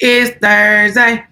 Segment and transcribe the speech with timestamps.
[0.00, 1.26] It's Thursday.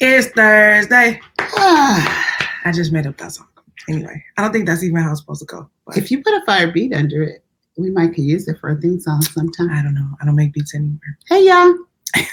[0.00, 1.20] It's Thursday.
[1.38, 3.46] I just made up that song.
[3.88, 5.70] Anyway, I don't think that's even how it's supposed to go.
[5.86, 7.44] But if you put a fire beat under it,
[7.76, 9.70] we might could use it for a theme song sometime.
[9.70, 10.08] I don't know.
[10.20, 10.98] I don't make beats anymore.
[11.28, 11.76] Hey y'all.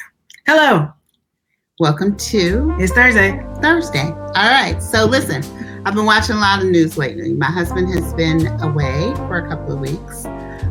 [0.47, 0.91] Hello.
[1.77, 3.45] Welcome to It's Thursday.
[3.61, 4.09] Thursday.
[4.09, 4.81] All right.
[4.81, 5.43] So listen,
[5.85, 7.31] I've been watching a lot of news lately.
[7.35, 10.25] My husband has been away for a couple of weeks.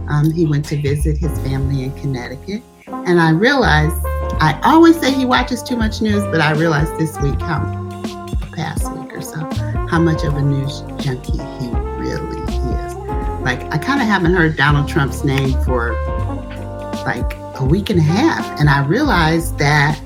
[0.08, 2.64] Um, he went to visit his family in Connecticut.
[2.92, 3.96] And I realized,
[4.40, 7.60] I always say he watches too much news, but I realized this week, how
[8.52, 9.38] past week or so,
[9.88, 11.68] how much of a news junkie he
[11.98, 12.94] really is.
[13.42, 15.92] Like, I kind of haven't heard Donald Trump's name for
[17.04, 18.60] like a week and a half.
[18.60, 19.98] And I realized that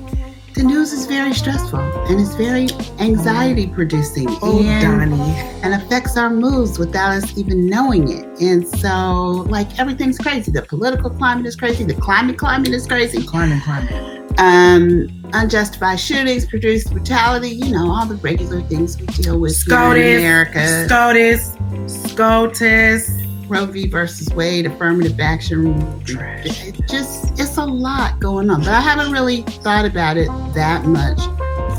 [0.57, 2.67] the news is very stressful and it's very
[2.99, 5.21] anxiety producing Oh, and, Donnie.
[5.61, 8.25] and affects our moods without us even knowing it.
[8.41, 10.51] And so, like, everything's crazy.
[10.51, 13.21] The political climate is crazy, the climate climate is crazy.
[13.23, 14.25] Climbing, climbing.
[14.39, 19.75] Um, unjustified shootings, produced brutality, you know, all the regular things we deal with here
[19.75, 20.17] in SCOTUS.
[20.19, 20.85] America.
[20.87, 22.11] SCOTUS.
[22.11, 23.26] SCOTUS.
[23.47, 23.87] Roe v.
[23.87, 26.03] versus Wade, affirmative action.
[26.03, 26.65] Trash.
[26.67, 28.59] It just, it's a lot going on.
[28.61, 31.19] But I haven't really thought about it that much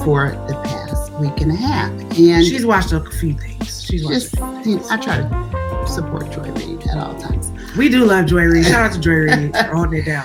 [0.04, 1.90] for the past week and a half.
[2.18, 3.84] And She's watched a few things.
[3.84, 4.14] She's watched.
[4.14, 7.50] just, you know, I try to support Joy Reid at all times.
[7.76, 8.66] We do love Joy Reid.
[8.66, 10.24] Shout out to Joy Reid for holding it down.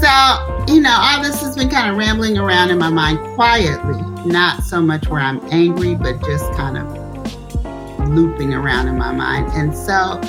[0.00, 4.00] So, you know, all this has been kind of rambling around in my mind quietly,
[4.26, 9.48] not so much where I'm angry, but just kind of looping around in my mind.
[9.52, 10.20] And so,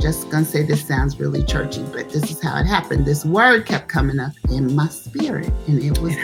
[0.00, 3.06] just gonna say this sounds really churchy, but this is how it happened.
[3.06, 6.14] This word kept coming up in my spirit, and it was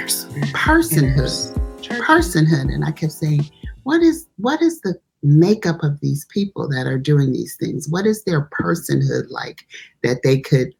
[0.52, 1.58] personhood.
[1.82, 2.72] Personhood.
[2.72, 3.50] And I kept saying,
[3.84, 7.88] what is what is the makeup of these people that are doing these things?
[7.88, 9.66] What is their personhood like
[10.02, 10.74] that they could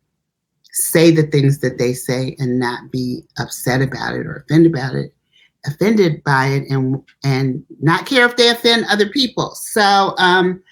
[0.73, 4.95] say the things that they say and not be upset about it or offended about
[4.95, 5.15] it,
[5.67, 9.55] offended by it, and and not care if they offend other people.
[9.55, 10.63] So um,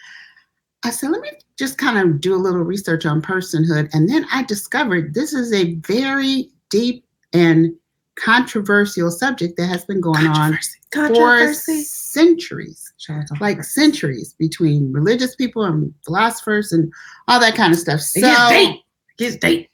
[0.84, 4.26] I said, let me just kind of do a little research on personhood, and then
[4.32, 7.72] I discovered this is a very deep and
[8.16, 10.58] controversial subject that has been going on
[10.92, 16.92] for centuries Shout out to like centuries between religious people and philosophers and
[17.28, 18.00] all that kind of stuff.
[18.00, 18.76] It So gets deep.
[18.80, 19.70] It gets deep.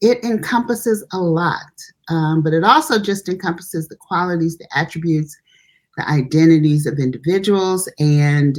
[0.00, 1.72] it encompasses a lot,
[2.08, 5.36] um, but it also just encompasses the qualities, the attributes,
[5.96, 8.58] the identities of individuals, and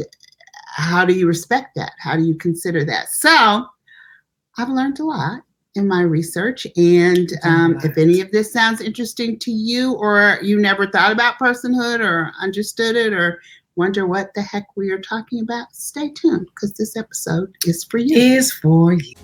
[0.75, 1.93] how do you respect that?
[1.99, 3.09] How do you consider that?
[3.09, 3.65] So
[4.57, 5.41] I've learned a lot
[5.73, 10.59] in my research, and um, if any of this sounds interesting to you, or you
[10.59, 13.41] never thought about personhood, or understood it, or
[13.75, 17.97] wonder what the heck we are talking about, stay tuned because this episode is for
[17.97, 18.17] you.
[18.17, 19.15] Is for you.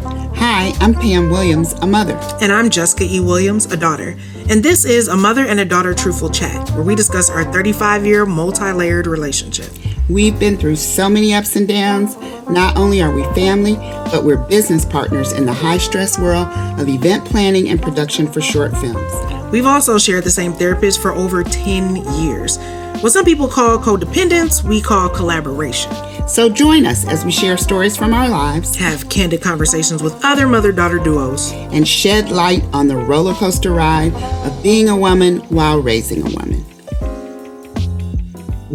[0.00, 2.18] Hi, I'm Pam Williams, a mother.
[2.42, 3.20] And I'm Jessica E.
[3.20, 4.16] Williams, a daughter.
[4.50, 8.04] And this is a mother and a daughter truthful chat where we discuss our 35
[8.04, 9.70] year multi layered relationship.
[10.08, 12.16] We've been through so many ups and downs.
[12.50, 13.74] Not only are we family,
[14.10, 16.46] but we're business partners in the high stress world
[16.78, 19.12] of event planning and production for short films.
[19.50, 22.58] We've also shared the same therapist for over 10 years.
[23.00, 25.92] What some people call codependence, we call collaboration.
[26.28, 30.46] So join us as we share stories from our lives Have candid conversations with other
[30.46, 31.52] mother daughter duos.
[31.52, 34.14] and shed light on the roller coaster ride
[34.46, 36.64] of being a woman while raising a woman.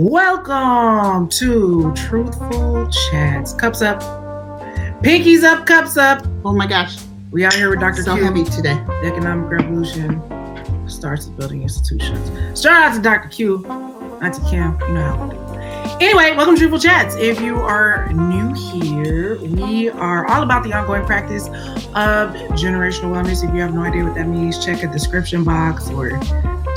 [0.02, 3.52] Welcome to Truthful Chats.
[3.52, 4.00] Cups up.
[5.04, 6.26] Pinkies up, cups up.
[6.46, 6.96] Oh my gosh,
[7.32, 8.04] We out here with Dr.
[8.04, 8.24] so Q.
[8.24, 8.82] heavy today.
[9.02, 10.22] The economic revolution
[10.88, 12.62] starts with building institutions.
[12.62, 13.28] Shout out to Dr.
[13.28, 13.66] Q,
[14.22, 14.80] Auntie Kim.
[14.88, 15.60] You know how we do.
[16.00, 17.16] Anyway, welcome to Truthful Chats.
[17.16, 23.44] If you are new here, we are all about the ongoing practice of generational wellness.
[23.44, 26.18] If you have no idea what that means, check a description box or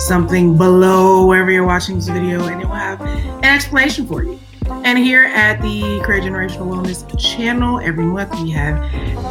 [0.07, 4.39] something below wherever you're watching this video, and it will have an explanation for you.
[4.85, 8.83] And here at the Create Generational Wellness channel, every month we have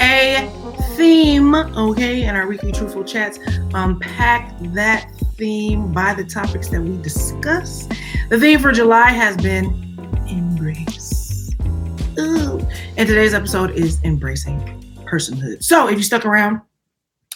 [0.02, 0.50] a
[0.96, 3.40] theme, okay, in our weekly truthful chats.
[3.74, 7.88] Unpack that theme by the topics that we discuss.
[8.30, 9.98] The theme for July has been
[10.30, 11.56] embrace.
[12.20, 12.60] Ooh.
[12.98, 14.60] And today's episode is embracing
[15.06, 15.64] personhood.
[15.64, 16.62] So if you stuck around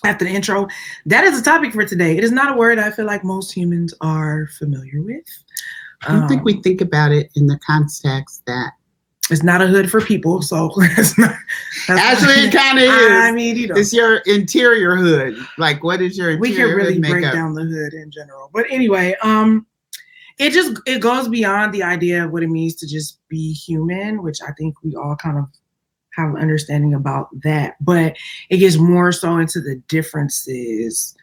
[0.04, 0.68] after the intro,
[1.06, 2.18] that is the topic for today.
[2.18, 5.24] It is not a word I feel like most humans are familiar with.
[6.08, 8.74] I don't think Um, we think about it in the context that
[9.32, 11.34] It's not a hood for people, so it's not.
[11.90, 13.12] Actually, it kind of is.
[13.12, 15.38] I mean, you know, It's your interior hood.
[15.58, 17.34] Like, what is your we can really break makeup?
[17.34, 18.52] down the hood in general.
[18.54, 19.66] But anyway, um,
[20.38, 24.22] it just it goes beyond the idea of what it means to just be human,
[24.22, 25.46] which I think we all kind of
[26.16, 27.76] have an understanding about that.
[27.82, 28.16] But
[28.50, 31.16] it gets more so into the differences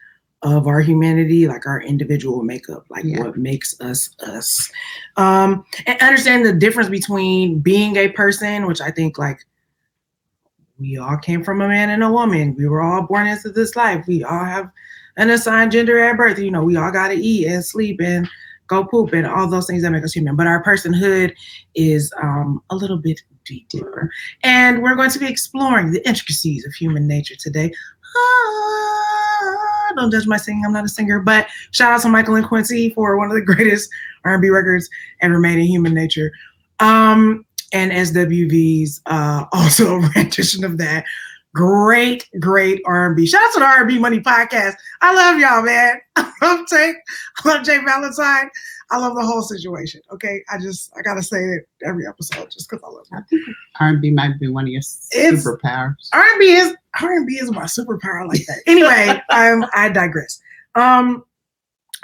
[0.43, 3.21] of our humanity, like our individual makeup, like Yeah.
[3.21, 4.71] what makes us us.
[5.17, 9.39] Um, and understand the difference between being a person, which I think like
[10.79, 12.57] we all came from a man and a woman.
[12.57, 14.05] We were all born into this life.
[14.09, 14.69] We all have
[15.17, 16.39] an assigned gender at birth.
[16.41, 18.29] You know, we all got to eat and sleep and
[18.67, 20.35] go poop and all those things that make us human.
[20.35, 21.35] But our personhood
[21.77, 24.11] is um, a little bit deeper.
[24.43, 27.73] And we're going to be exploring the intricacies of human nature today.
[28.17, 30.63] Ah, don't judge my singing.
[30.67, 33.43] I'm not a singer, but shout out to Michael and Quincy for one of the
[33.55, 33.91] greatest
[34.25, 34.89] R&B records
[35.21, 36.33] ever made in human nature.
[36.81, 41.05] Um, and SWV's uh, also a rendition of that.
[41.55, 43.27] Great, great R&B.
[43.27, 44.75] Shout out to the R&B Money Podcast.
[45.03, 46.01] I love y'all, man.
[46.17, 46.95] I love Jay.
[47.45, 47.85] I J.
[47.85, 48.51] Valentine.
[48.93, 50.01] I love the whole situation.
[50.13, 53.25] Okay, I just I gotta say it every episode just because I love it.
[53.31, 53.43] think
[53.81, 56.09] R&B might be one of your It's- superpowers.
[56.13, 58.61] R&B is R&B is my superpower like that.
[58.67, 60.41] Anyway, um, I digress.
[60.75, 61.25] Um,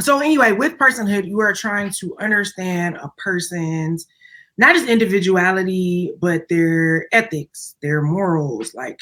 [0.01, 4.07] so anyway, with personhood, you are trying to understand a person's
[4.57, 8.99] not just individuality, but their ethics, their morals, like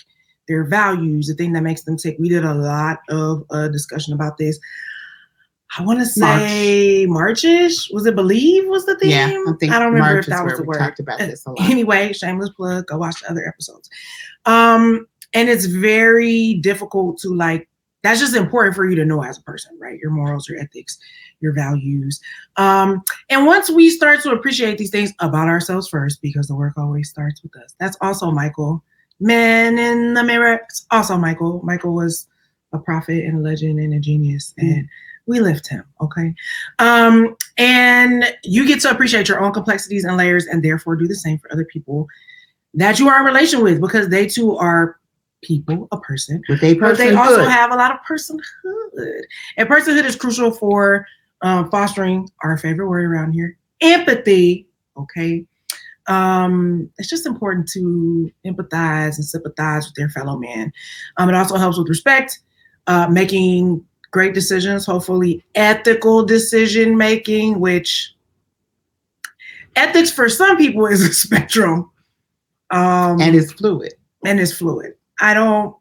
[0.49, 2.17] their values, the thing that makes them tick.
[2.19, 4.59] We did a lot of uh, discussion about this.
[5.79, 7.93] I want to say Marchish.
[7.93, 9.11] Was it Believe was the theme?
[9.11, 10.79] Yeah, I think I don't remember March if that was the word.
[10.79, 11.69] talked about this a lot.
[11.69, 12.87] Anyway, shameless plug.
[12.87, 13.91] Go watch the other episodes.
[14.45, 17.69] Um, and it's very difficult to like.
[18.03, 19.99] That's just important for you to know as a person, right?
[19.99, 20.97] Your morals, your ethics,
[21.41, 22.21] your values.
[22.57, 26.75] Um, and once we start to appreciate these things about ourselves first, because the work
[26.79, 27.75] always starts with us.
[27.81, 28.85] That's also Michael.
[29.19, 30.61] Man in the mirror.
[30.69, 31.61] It's also Michael.
[31.65, 32.29] Michael was
[32.73, 34.89] a prophet and a legend and a genius, and
[35.27, 35.85] we lift him.
[36.01, 36.35] Okay.
[36.79, 41.15] Um, and you get to appreciate your own complexities and layers, and therefore do the
[41.15, 42.07] same for other people
[42.75, 44.99] that you are in relation with, because they too are
[45.43, 49.21] people, a person, With a but they also have a lot of personhood.
[49.57, 51.07] And personhood is crucial for
[51.43, 54.67] um, fostering our favorite word around here, empathy.
[54.97, 55.45] Okay.
[56.09, 60.73] Um, it's just important to empathize and sympathize with your fellow man.
[61.17, 62.39] Um, it also helps with respect,
[62.87, 68.15] uh, making great decisions, hopefully ethical decision making, which
[69.77, 71.91] ethics for some people is a spectrum.
[72.71, 73.95] Um, and it's fluid.
[74.25, 74.95] and it's fluid.
[75.21, 75.77] I don't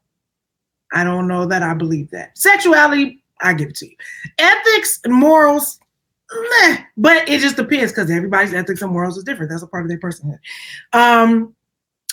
[0.94, 2.38] I don't know that I believe that.
[2.38, 3.96] Sexuality, I give it to you.
[4.38, 5.80] Ethics and morals,
[6.32, 9.50] meh, but it just depends because everybody's ethics and morals is different.
[9.50, 10.40] That's a part of their personhood.
[10.94, 11.56] Um,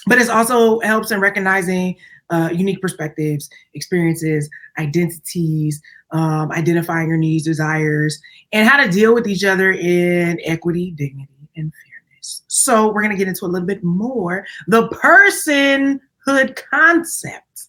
[0.06, 1.96] but it also helps in recognizing
[2.32, 5.80] uh, unique perspectives, experiences, identities,
[6.10, 8.20] um, identifying your needs, desires,
[8.52, 12.42] and how to deal with each other in equity, dignity, and fairness.
[12.48, 17.68] So we're gonna get into a little bit more the personhood concept.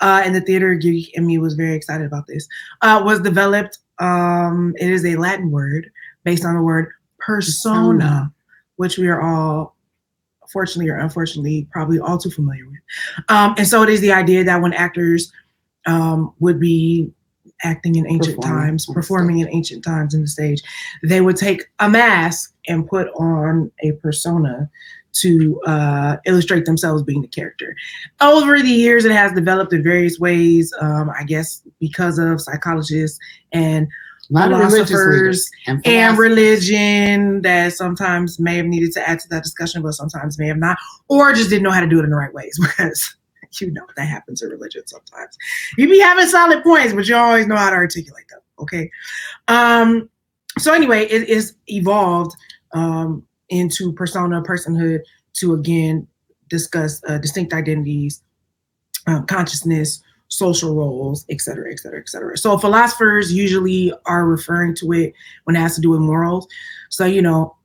[0.00, 2.48] Uh, and the theater geek in me was very excited about this.
[2.82, 3.78] Uh, was developed.
[3.98, 5.90] Um, it is a Latin word
[6.24, 6.88] based on the word
[7.18, 8.32] persona, Persona.
[8.76, 9.76] which we are all,
[10.52, 12.80] fortunately or unfortunately, probably all too familiar with.
[13.28, 15.32] Um, and so it is the idea that when actors
[15.86, 17.10] um, would be
[17.62, 20.62] acting in ancient Performing times, performing in ancient times in the stage,
[21.02, 24.70] they would take a mask and put on a persona
[25.12, 27.74] to uh, illustrate themselves being the character.
[28.20, 30.72] Over the years, it has developed in various ways.
[30.80, 33.18] Um, I guess because of psychologists
[33.52, 33.88] and
[34.30, 39.18] A lot of religious philosophers and, and religion that sometimes may have needed to add
[39.20, 41.98] to that discussion, but sometimes may have not, or just didn't know how to do
[41.98, 43.16] it in the right ways because
[43.60, 45.36] you know that happens in religion sometimes.
[45.76, 48.40] You be having solid points, but you always know how to articulate them.
[48.60, 48.90] Okay.
[49.48, 50.08] Um,
[50.58, 52.36] so anyway, it is evolved
[52.72, 55.00] um, into persona, personhood
[55.34, 56.06] to again
[56.48, 58.22] discuss uh, distinct identities,
[59.06, 62.38] um, consciousness, social roles, et cetera, et cetera, et cetera.
[62.38, 65.12] So philosophers usually are referring to it
[65.44, 66.48] when it has to do with morals.
[66.88, 67.56] So, you know,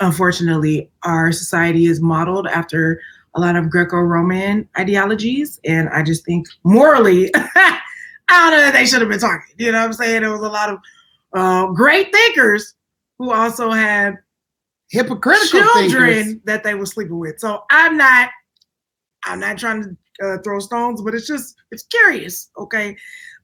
[0.00, 3.00] unfortunately, our society is modeled after
[3.34, 5.58] a lot of Greco-Roman ideologies.
[5.64, 7.80] And I just think morally, I
[8.28, 9.54] don't know that they should have been talking.
[9.58, 10.20] You know what I'm saying?
[10.20, 10.78] There was a lot of
[11.32, 12.74] uh, great thinkers
[13.18, 14.16] who also had
[14.90, 16.42] hypocritical children thinkers.
[16.44, 17.40] that they were sleeping with.
[17.40, 18.30] So I'm not,
[19.24, 22.96] I'm not trying to uh, throw stones, but it's just it's curious, okay,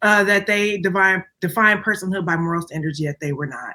[0.03, 3.75] uh, that they define define personhood by moral standards, yet they were not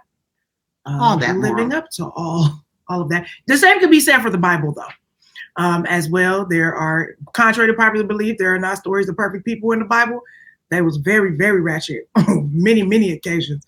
[0.85, 1.83] uh, All that living moral.
[1.83, 3.27] up to all all of that.
[3.47, 5.63] The same could be said for the Bible, though.
[5.63, 9.43] Um, as well, there are, contrary to popular belief, there are not stories of perfect
[9.43, 10.21] people in the Bible.
[10.69, 13.65] That was very, very ratchet on many, many occasions.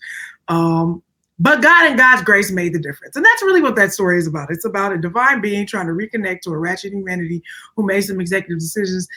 [0.48, 1.02] Um,
[1.40, 3.16] but God and God's grace made the difference.
[3.16, 4.50] And that's really what that story is about.
[4.50, 7.42] It's about a divine being trying to reconnect to a ratchet humanity
[7.76, 9.08] who made some executive decisions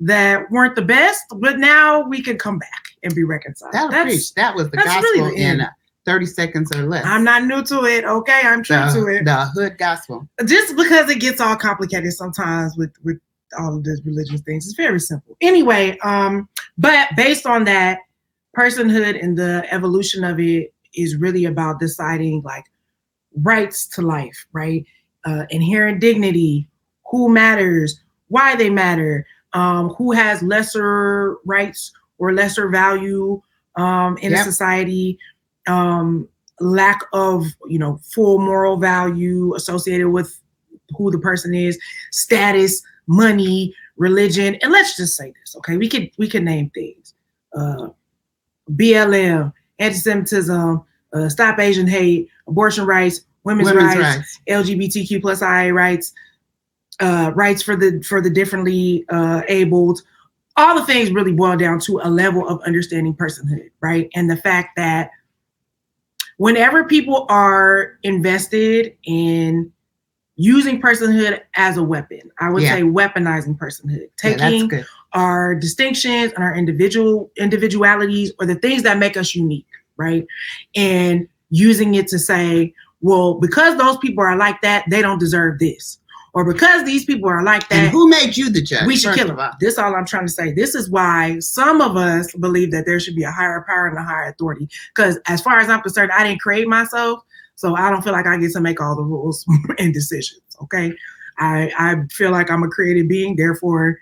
[0.00, 3.74] that weren't the best, but now we can come back and be reconciled.
[3.74, 4.34] That'll That's- preach.
[4.34, 5.70] That was the gospel really the in uh,
[6.06, 7.04] 30 seconds or less.
[7.04, 8.04] I'm not new to it.
[8.04, 9.24] Okay, I'm true the, to it.
[9.26, 10.26] the hood gospel.
[10.46, 13.18] just because it gets all complicated sometimes with with
[13.58, 18.00] all of these religious things it's very simple anyway um but based on that
[18.58, 22.64] personhood and the evolution of it is really about deciding like
[23.42, 24.84] rights to life right?
[25.24, 26.68] Uh inherent dignity
[27.10, 33.40] who matters why they matter um who has lesser rights or lesser value
[33.76, 35.18] um in a society
[35.66, 36.28] um
[36.60, 40.40] lack of you know full moral value associated with
[40.96, 41.78] who the person is
[42.12, 45.76] status money religion and let's just say this okay?
[45.76, 47.14] We could we could name things.
[47.54, 47.88] Uh
[48.70, 54.40] blm anti-semitism uh, stop asian hate abortion rights women's, Women's rights, rights.
[54.48, 56.12] lgbtq plus ia rights
[57.00, 60.02] uh rights for the for the differently uh abled
[60.56, 64.36] all the things really boil down to a level of understanding personhood right and the
[64.36, 65.10] fact that
[66.38, 69.72] whenever people are invested in
[70.38, 72.74] using personhood as a weapon, I would Yeah.
[72.74, 74.84] say weaponizing personhood, Yeah, taking good.
[75.16, 80.26] Our distinctions and our individual individualities or the things that make us unique, right?
[80.76, 85.58] And using it to say, well, because those people are like that, they don't deserve
[85.58, 85.98] this.
[86.34, 88.86] Or because these people are like And that, who made you the judge?
[88.86, 89.50] we should kill them.
[89.58, 90.52] This all I'm trying to say.
[90.52, 93.96] This is why some of us believe that there should be a higher power and
[93.96, 94.68] a higher authority.
[94.94, 97.22] Because as far as I'm concerned, I didn't create myself,
[97.54, 99.46] so I don't feel like I get to make all the rules
[99.78, 100.42] and decisions.
[100.60, 100.92] Okay,
[101.38, 103.98] I I feel like I'm a created being, therefore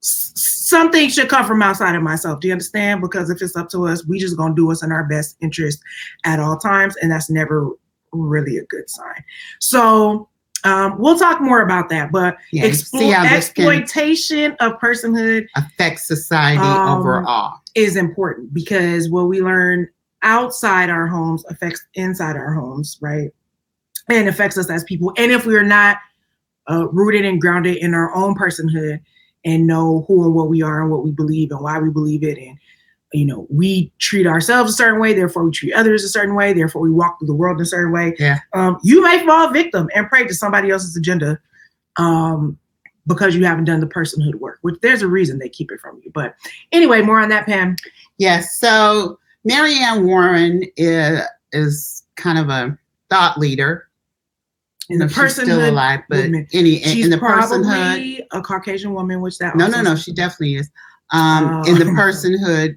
[0.00, 2.40] something should come from outside of myself.
[2.40, 3.00] Do you understand?
[3.00, 5.80] Because if it's up to us, we just gonna do what's in our best interest
[6.24, 7.70] at all times, and that's never
[8.12, 9.24] really a good sign.
[9.60, 10.28] So.
[10.62, 14.78] Um, we'll talk more about that, but Yeah, Explo- see how this can exploitation of
[14.78, 17.54] personhood affects society Um, overall.
[17.74, 19.88] is important because what we learn
[20.22, 23.30] outside our homes affects inside our homes, right?
[24.10, 25.14] And affects us as people.
[25.16, 25.96] And if we're not
[26.70, 29.00] uh, rooted and grounded in our own personhood
[29.44, 32.22] and know who and what we are and what we believe and why we believe
[32.22, 32.58] it, and
[33.12, 36.52] you know, we treat ourselves a certain way, therefore we treat others a certain way,
[36.52, 38.14] therefore we walk through the world in a certain way.
[38.18, 38.38] Yeah.
[38.52, 41.40] Um, you may fall victim and pray to somebody else's agenda
[41.96, 42.56] um,
[43.08, 46.00] because you haven't done the personhood work, which there's a reason they keep it from
[46.04, 46.12] you.
[46.14, 46.36] But
[46.70, 47.74] anyway, more on that, Pam.
[48.18, 48.56] Yes.
[48.58, 51.20] So Mary Anne Warren is,
[51.50, 52.78] is kind of a
[53.08, 53.88] thought leader.
[54.90, 56.48] In the she's still personhood alive, but movement.
[56.52, 58.26] any in, She's in the probably personhood.
[58.32, 59.94] a Caucasian woman, which that No, no, no.
[59.96, 60.70] She definitely is.
[61.12, 62.76] Um, in the personhood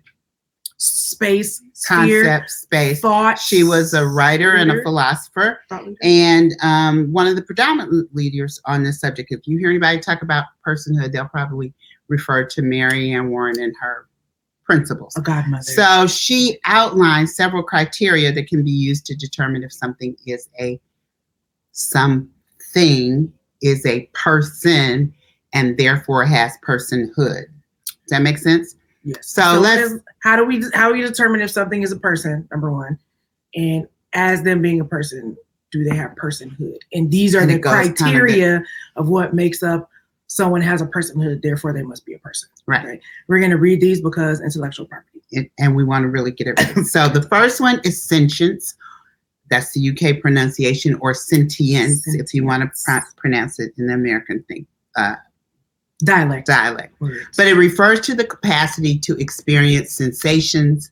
[0.77, 3.39] space sphere, space, thought.
[3.39, 5.59] she was a writer and a philosopher.
[6.01, 10.21] And um, one of the predominant leaders on this subject, if you hear anybody talk
[10.21, 11.73] about personhood, they'll probably
[12.09, 14.07] refer to Mary Anne Warren and her
[14.65, 15.15] principles.
[15.15, 15.63] a godmother.
[15.63, 20.79] So she outlines several criteria that can be used to determine if something is a
[21.73, 25.13] something is a person
[25.53, 27.45] and therefore has personhood.
[27.85, 28.75] Does that make sense?
[29.03, 29.27] yes.
[29.27, 32.47] so let's- how do we how do we determine if something is a person?
[32.51, 32.97] Number one,
[33.55, 35.37] and as them being a person,
[35.71, 36.77] do they have personhood?
[36.93, 38.63] And these are And the it goes kind of criteria
[38.95, 39.89] of what makes up
[40.27, 41.41] someone has a personhood.
[41.41, 42.49] Therefore, they must be a person.
[42.65, 43.01] Right.
[43.27, 45.21] We're going to read these because intellectual property.
[45.33, 46.85] And, and we want to really get it right.
[46.85, 48.75] so the first one is sentience.
[49.53, 53.93] That's the UK pronunciation, or sentience, if you want to pr- pronounce it in the
[53.93, 55.13] American thing, uh,
[56.03, 56.47] Dialect.
[56.47, 56.99] dialect.
[56.99, 57.37] words.
[57.37, 60.89] but it refers to the capacity to experience sensations,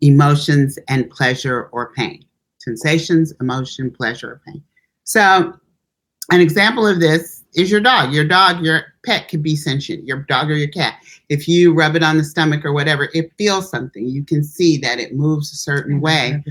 [0.00, 2.24] emotions, and pleasure or pain.
[2.58, 4.60] Sensations, emotion, pleasure, or pain.
[5.04, 5.56] So,
[6.32, 8.12] an example of this is your dog.
[8.12, 10.94] Your dog, your pet can be sentient, your dog or your cat.
[11.28, 14.08] If you rub it on the stomach or whatever, it feels something.
[14.08, 16.42] You can see that it moves a certain way.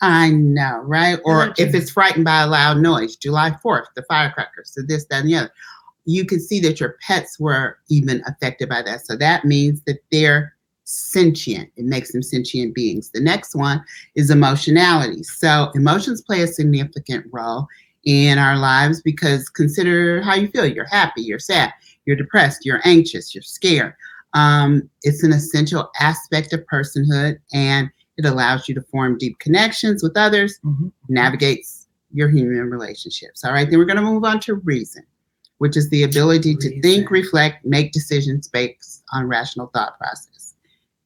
[0.00, 1.18] I know, right?
[1.24, 5.06] Or like if it's frightened by a loud noise, July 4th, the firecrackers, so this,
[5.06, 5.50] that, and the other.
[6.04, 9.04] You can see that your pets were even affected by that.
[9.04, 11.70] So that means that they're sentient.
[11.76, 13.10] It makes them sentient beings.
[13.10, 15.22] The next one is emotionality.
[15.22, 17.66] So emotions play a significant role
[18.04, 20.64] in our lives because consider how you feel.
[20.64, 21.74] You're happy, you're sad,
[22.06, 23.92] you're depressed, you're anxious, you're scared.
[24.32, 30.02] Um, it's an essential aspect of personhood and it allows you to form deep connections
[30.02, 30.92] with others, Mhm.
[31.08, 33.44] navigates your human relationships.
[33.44, 35.04] All right, then we're going to move on to reason,
[35.58, 40.54] which is the ability to think, reflect, make decisions based on rational thought process.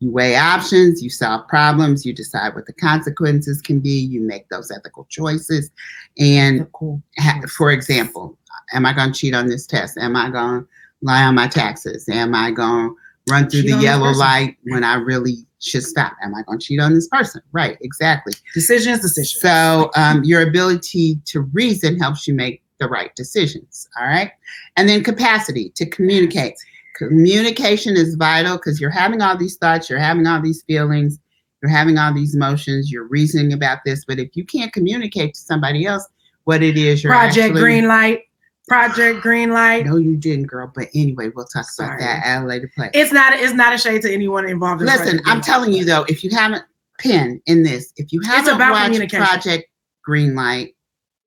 [0.01, 4.49] You weigh options, you solve problems, you decide what the consequences can be, you make
[4.49, 5.71] those ethical choices.
[6.19, 7.03] And cool.
[7.19, 8.37] ha- for example,
[8.73, 9.99] am I going to cheat on this test?
[9.99, 10.69] Am I going to
[11.03, 12.09] lie on my taxes?
[12.09, 12.97] Am I going to
[13.33, 16.15] run through Cheat the yellow light when I really should stop?
[16.23, 17.41] Am I going to cheat on this person?
[17.53, 18.35] Right, exactly.
[18.53, 19.41] Decisions, decisions.
[19.41, 23.89] So um, your ability to reason helps you make the right decisions.
[23.99, 24.33] All right.
[24.77, 26.55] And then capacity to communicate.
[26.97, 31.19] Communication is vital because you're having all these thoughts, you're having all these feelings,
[31.63, 34.05] you're having all these emotions, you're reasoning about this.
[34.05, 36.07] But if you can't communicate to somebody else
[36.45, 38.25] what it is you're Project actually, Green Light.
[38.69, 39.87] Project Greenlight.
[39.87, 40.71] No, you didn't, girl.
[40.75, 41.97] But anyway, we'll talk Sorry.
[41.97, 42.91] about that at a later place.
[42.95, 43.33] It's not.
[43.35, 44.81] It's not a shade to anyone involved.
[44.83, 46.65] in Listen, Project I'm telling you though, if you haven't
[46.99, 49.13] pinned in this, if you haven't watched.
[49.13, 49.69] Project
[50.09, 50.75] Greenlight,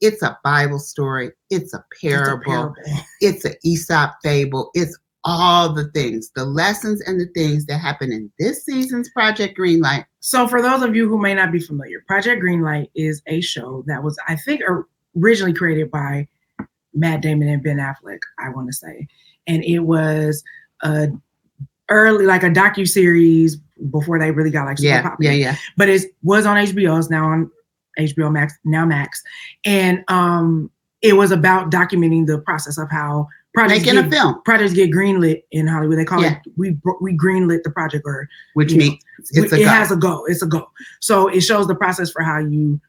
[0.01, 2.75] it's a Bible story, it's a It's a parable,
[3.21, 8.11] it's an Aesop fable, it's all the things, the lessons and the things that happen
[8.11, 10.05] in this season's Project Greenlight.
[10.19, 13.83] So, for those of you who may not be familiar, Project Greenlight is a show
[13.87, 14.61] that was, I think,
[15.17, 16.27] originally created by
[16.95, 18.19] Matt Damon and Ben Affleck.
[18.39, 19.07] I want to say,
[19.47, 20.43] and it was
[20.81, 21.09] a
[21.89, 23.57] early, like a docu series
[23.91, 25.31] before they really got like super Yeah, popular.
[25.33, 25.55] yeah, yeah.
[25.77, 26.97] But it was on HBO.
[26.97, 27.51] It's now on
[27.99, 29.21] HBO Max, now Max,
[29.65, 30.71] and um,
[31.01, 34.91] it was about documenting the process of how projects Making a get, film, projects get
[34.91, 35.97] greenlit in Hollywood.
[35.97, 36.39] They call Yeah.
[36.45, 38.97] it we we greenlit the project or which know, means
[39.31, 39.69] it's a it go.
[39.69, 40.25] has a go.
[40.25, 40.69] It's a go.
[40.99, 42.81] So it shows the process for how you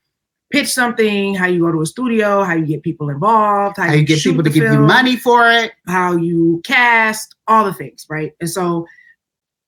[0.51, 3.93] pitch something, how you go to a studio, how you get people involved, how, how
[3.93, 5.73] you get people to give you money for it.
[5.87, 8.33] how you cast, all the things, right?
[8.41, 8.87] And so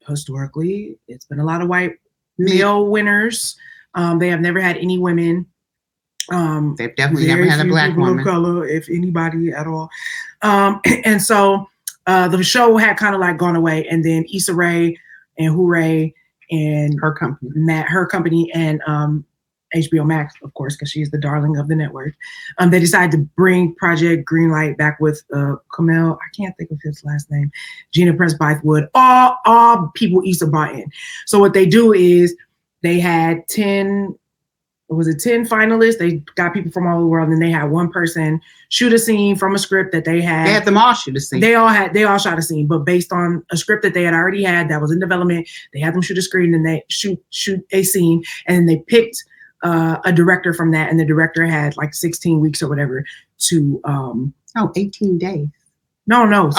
[0.07, 1.97] historically, it's been a lot of white
[2.39, 3.57] male winners.
[3.95, 5.47] Um, they have never had any women.
[6.31, 8.21] Um, They've definitely never had a black woman.
[8.21, 9.89] of color, if anybody at all.
[10.43, 11.69] Um, and so
[12.07, 14.97] uh, the show had kind of like gone away, and then Issa Rae
[15.39, 16.13] and Hoorae
[16.51, 17.51] and Her company.
[17.55, 19.25] Matt, her company, and um,
[19.75, 22.15] HBO Max, of course, because she's the darling of the network.
[22.59, 26.15] Um, they decided to bring Project Greenlight back with uh, Kamel.
[26.15, 27.51] I can't think of his last name.
[27.93, 28.89] Gina Prince Bythewood.
[28.95, 30.91] All all people Issa brought in.
[31.27, 32.35] So what they do is
[32.83, 34.19] they had ten.
[34.91, 35.99] Was it 10 finalists?
[35.99, 38.41] They got people from all over the world, and they had one person
[38.71, 40.47] shoot a scene from a script that they had.
[40.47, 41.41] They had them all shoot a scene.
[41.41, 44.05] They all had they all shot a scene, but based on a script that they
[44.05, 46.83] had already had that was in development, they had them shoot a screen and they
[46.89, 49.23] shoot shoot a scene, and then they picked
[49.63, 53.05] uh, a director from that, and the director had like 16 weeks or whatever
[53.39, 55.49] to um oh, 18 days.
[56.07, 56.59] no no 16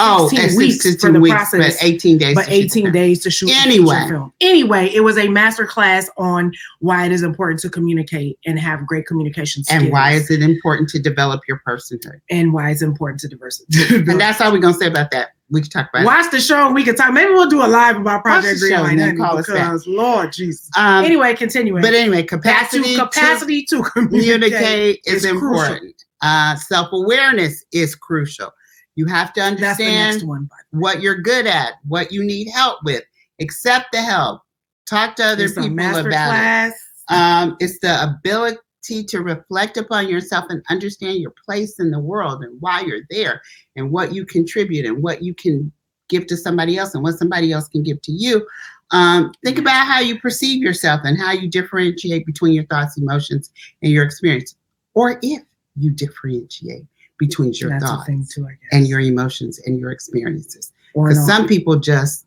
[0.52, 2.34] Oh, weeks 16 for the weeks, process, but 18 days.
[2.34, 4.06] but to shoot 18 days to shoot Anyway.
[4.08, 4.32] film.
[4.40, 8.86] Anyway, it was a master class on why it is important to communicate and have
[8.86, 12.20] great communication skills, And why is it important to develop your personhood?
[12.30, 13.94] and why it's important to diversity.
[14.10, 15.30] And that's all we're gonna say about that.
[15.50, 16.06] We can talk about it.
[16.06, 17.12] Watch the show and we can talk.
[17.12, 19.56] Maybe we'll do a live about Project the show Greenlight and call us back.
[19.56, 20.70] because Lord Jesus.
[20.76, 21.82] Um, anyway, continuing.
[21.82, 24.20] but anyway, capacity, to capacity to, to communicate.
[24.42, 26.04] communicate is, is important.
[26.22, 28.50] Uh, Self awareness is crucial.
[28.94, 30.48] You have to That's the next understand one.
[30.70, 33.02] what you're good at, what you need help with.
[33.40, 34.42] Accept the help.
[34.86, 36.28] Talk to other It's people master about it.
[36.28, 36.72] class.
[37.08, 42.42] Um, it's the ability to reflect upon yourself and understand your place in the world
[42.42, 43.42] and why you're there
[43.76, 45.70] and what you contribute and what you can
[46.08, 48.46] give to somebody else and what somebody else can give to you.
[48.90, 53.50] Um, think about how you perceive yourself and how you differentiate between your thoughts, emotions,
[53.82, 54.56] and your experience,
[54.94, 55.42] or if
[55.76, 56.84] you differentiate
[57.18, 60.72] between your That's thoughts too, and your emotions and your experiences.
[60.92, 62.26] Because some people just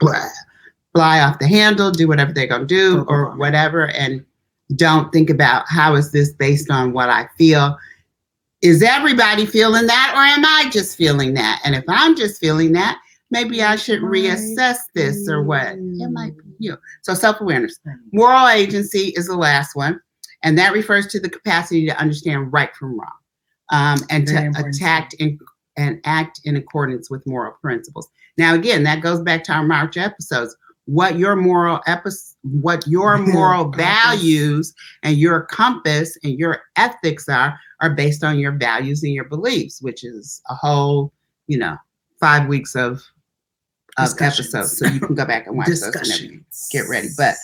[0.00, 0.28] blah,
[0.92, 4.24] fly off the handle, do whatever they're gonna do, or whatever, and
[4.76, 7.76] don't think about how is this based on what I feel.
[8.62, 11.60] Is everybody feeling that, or am I just feeling that?
[11.64, 15.66] And if I'm just feeling that, maybe I should reassess this or what.
[15.66, 16.76] It might be you.
[17.02, 17.80] So self-awareness.
[18.12, 19.98] Moral agency is the last one,
[20.42, 23.08] and that refers to the capacity to understand right from wrong,
[23.70, 25.10] um, and Very to attack
[25.76, 28.08] and act in accordance with moral principles.
[28.36, 30.54] Now, again, that goes back to our March episodes.
[30.90, 34.74] What your moral epis, what your moral values
[35.04, 39.80] and your compass and your ethics are, are based on your values and your beliefs,
[39.80, 41.12] which is a whole,
[41.46, 41.76] you know,
[42.18, 43.02] five weeks of
[43.98, 44.78] of episodes.
[44.78, 46.20] So you can go back and watch those.
[46.20, 47.08] and get ready.
[47.16, 47.36] But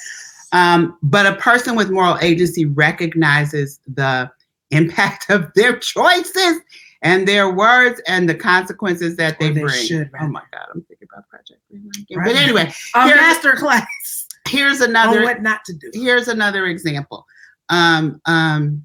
[0.53, 4.29] um, but a person with moral agency recognizes the
[4.73, 6.61] impact of their choices
[7.03, 9.87] and their words and the consequences that they, they bring.
[9.87, 12.17] should, oh my God, I'm thinking about Project Greenlight.
[12.17, 12.27] Right.
[12.27, 15.91] But anyway, a master class here's another what not to do.
[15.93, 17.27] here's another example.
[17.69, 18.85] Um, um,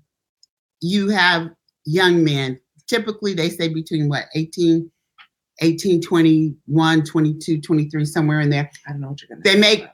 [0.82, 1.50] you have
[1.86, 4.90] young men, typically they say between what, 18,
[5.60, 8.70] 18, 21, 22, 23, somewhere in there.
[8.88, 9.42] I don't know what you're gonna.
[9.44, 9.86] They say, make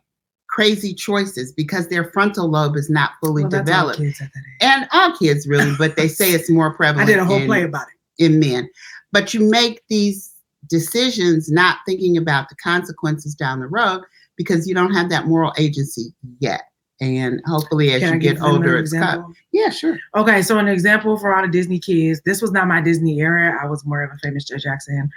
[0.48, 3.98] crazy choices because their frontal lobe is not fully Well, all developed.
[4.00, 4.58] kids at that age.
[4.62, 7.10] And all kids really, but they say it's more prevalent.
[7.10, 7.97] I did a whole in, play about it.
[8.18, 8.70] In men.
[9.12, 10.34] But you make these
[10.68, 14.02] decisions not thinking about the consequences down the road
[14.36, 16.64] because you don't have that moral agency yet.
[17.00, 19.22] And hopefully, as Can you get older, it's cut.
[19.52, 20.00] Yeah, sure.
[20.16, 22.22] Okay, so an example for all the Disney kids.
[22.26, 23.56] This was not my Disney era.
[23.62, 25.08] I was more of a famous Jett Jackson,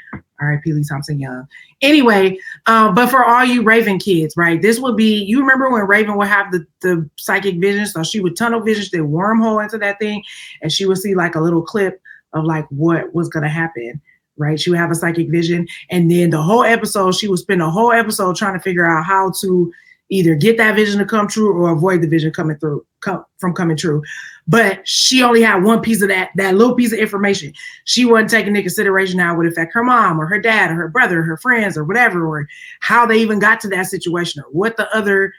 [0.40, 0.74] R.I.P.
[0.74, 1.46] Lee Thompson Young.
[1.80, 4.60] Anyway, um, but for all you Raven kids, right?
[4.60, 5.24] This would be.
[5.24, 7.86] You remember when Raven would have the the psychic vision?
[7.86, 10.22] So she would tunnel vision, she would wormhole into that thing,
[10.60, 14.00] and she would see like a little clip of like what was gonna happen.
[14.36, 14.58] Right?
[14.58, 17.70] She would have a psychic vision, and then the whole episode, she would spend a
[17.70, 19.70] whole episode trying to figure out how to
[20.10, 23.54] either get that vision to come true or avoid the vision coming through come, from
[23.54, 24.02] coming true
[24.46, 27.52] but she only had one piece of that that little piece of information
[27.84, 30.74] she wasn't taking into consideration how it would affect her mom or her dad or
[30.74, 32.46] her brother or her friends or whatever or
[32.80, 35.32] how they even got to that situation or what the other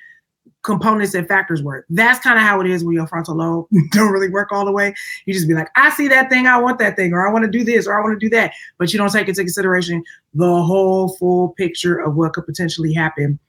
[0.63, 1.86] components and factors work.
[1.89, 4.71] that's kind of how it is when your frontal lobe don't really work all the
[4.71, 4.93] way
[5.26, 7.43] you just be like i see that thing i want that thing or i want
[7.43, 10.04] to do this or i want to do that but you don't take into consideration
[10.36, 13.39] the whole full picture of what could potentially happen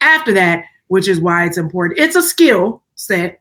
[0.00, 3.40] after that which is why it's important it's a skill set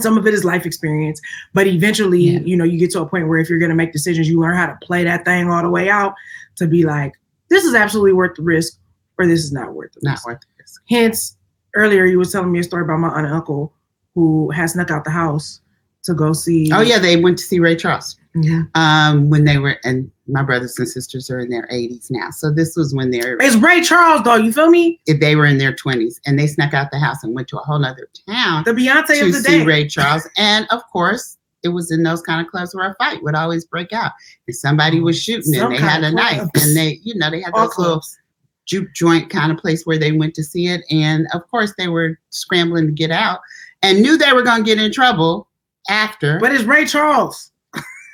[0.00, 1.20] some of it is life experience
[1.54, 2.40] but eventually Yeah.
[2.40, 4.38] you know you get to a point where if you're going to make decisions you
[4.40, 6.14] learn how to play that thing all the way out
[6.56, 7.12] to be like
[7.48, 8.74] this is absolutely worth the risk
[9.18, 10.82] or this is not worth the Not risk worth the risk.
[10.88, 11.36] hence
[11.74, 13.72] earlier you were telling me a story about my aunt and uncle
[14.14, 15.60] who has snuck out the house
[16.04, 18.62] to go see Oh yeah, they went to see Ray Charles yeah.
[18.74, 22.30] um, when they were, and my brothers and sisters are in their 80s now.
[22.30, 25.46] So this was when they're it's ray charles though you feel me if they were
[25.46, 28.08] in their 20s, and they snuck out the house and went to a whole nother
[28.28, 30.28] town the beyonce to of the see day Ray Charles.
[30.36, 33.64] And of course, it was in those kind of clubs where a fight would always
[33.64, 34.12] break out.
[34.46, 37.40] And somebody was shooting Some and they had a knife and they, you know, they
[37.40, 38.18] had all those little clubs
[38.66, 40.82] juke joint kind of place where they went to see it.
[40.90, 43.40] And of course, they were scrambling to get out
[43.82, 45.48] and knew they were going to get in trouble
[45.88, 46.38] after.
[46.38, 47.52] but it's ray charles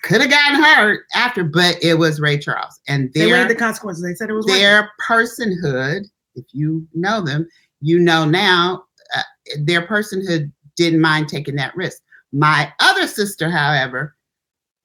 [0.05, 2.81] Could have gotten hurt after, but it was Ray Charles.
[2.87, 6.05] And they their, weighed the consequences they said it was their personhood,
[6.37, 7.49] if you know them,
[7.81, 8.85] you know now
[9.17, 9.23] uh,
[9.61, 12.01] their personhood didn't mind taking that risk.
[12.33, 14.15] My other sister, however,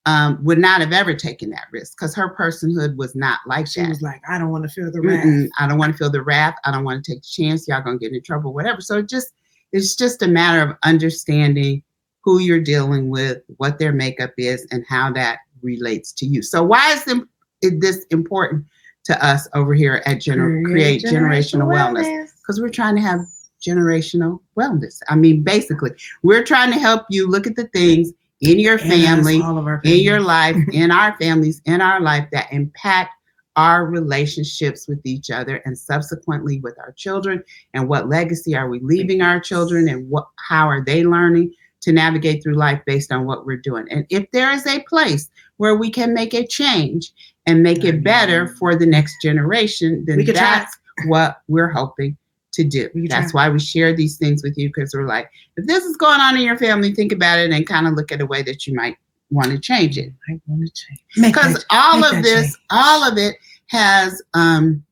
[0.05, 3.81] um, would not have ever taken that risk because her personhood was not like she
[3.81, 3.87] that.
[3.87, 6.09] was like i don't want to feel the wrath Mm-mm, I don't want to feel
[6.09, 6.55] the wrath.
[6.65, 7.67] I don't want to take the chance.
[7.67, 8.81] Y'all gonna get in trouble, whatever.
[8.81, 9.33] So it just
[9.71, 11.83] it's just a matter of understanding
[12.21, 16.41] who you're dealing with, what their makeup is, and how that relates to you.
[16.41, 18.65] So why is this important
[19.05, 22.29] to us over here at Gener- Create Generational Wellness?
[22.37, 23.21] Because we're trying to have
[23.65, 25.01] generational wellness.
[25.09, 28.11] I mean, basically, we're trying to help you look at the things
[28.43, 32.27] in your family, all of our in your life, in our families, in our life
[32.31, 33.15] that impact
[33.55, 38.79] our relationships with each other and subsequently with our children and what legacy are we
[38.79, 43.25] leaving our children and what how are they learning to navigate through life based on
[43.25, 43.85] what we're doing?
[43.91, 47.11] And if there is a place where we can make a change
[47.45, 50.33] and make it better for the next generation then try.
[50.33, 52.17] that's what we're hoping
[52.53, 53.47] to do We could that's try.
[53.47, 56.35] why we share these things with you because we're like if this is going on
[56.35, 58.73] in your family think about it and kind of look at a way that you
[58.75, 58.97] might
[59.31, 61.33] want to change it I want to change.
[61.33, 62.57] Because all of this change.
[62.69, 63.35] all of it
[63.67, 64.83] has um,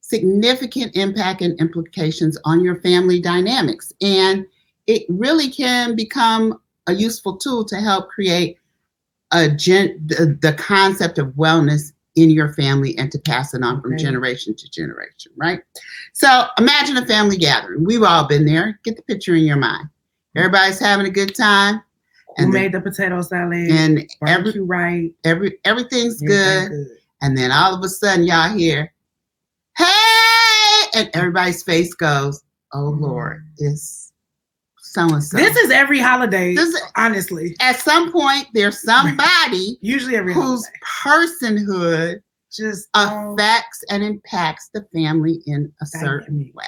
[0.00, 4.44] significant impact and implications on your family dynamics and
[4.86, 8.58] it really can become a useful tool to help create
[9.32, 13.80] a gen- the, the concept of wellness in your family and to pass it on
[13.80, 14.02] from Okay.
[14.02, 15.60] generation to generation right?
[16.14, 17.84] So imagine a family gathering.
[17.84, 18.80] We've all been there.
[18.84, 19.88] Get the picture in your mind.
[20.34, 21.76] Everybody's having a good time.
[22.36, 23.70] Who and the- made the potato salad?
[23.70, 25.12] and every, right?
[25.24, 26.88] every everything's everything good.
[27.22, 28.92] and then all of a sudden, y'all hear,
[29.76, 33.70] hey, and everybody's face goes, oh Lord, mm.
[33.70, 33.95] it's
[34.96, 35.36] so and so.
[35.36, 36.54] This is every holiday.
[36.54, 41.26] This is- honestly, At some point, there's somebody usually every whose holiday.
[41.28, 42.20] personhood
[42.52, 46.56] Just don't- affects and impacts the family in a certain Dynamic.
[46.56, 46.64] way.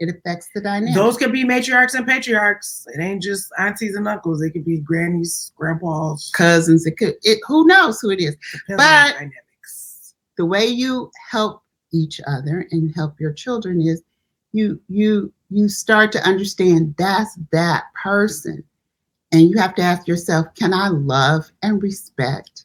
[0.00, 0.94] It affects the dynamic.
[0.96, 2.86] those could be matriarchs and patriarchs.
[2.92, 4.42] It ain't just aunties and uncles.
[4.42, 6.30] It could be grannies, grandpas.
[6.34, 8.34] cousins, it could, it, who knows who it is.
[8.52, 10.14] Depends on the But- dynamics.
[10.36, 14.02] the way you help each other and help your children is
[14.52, 18.62] you you you start to understand that's that person.
[19.32, 22.64] And you have to ask yourself can i love and respect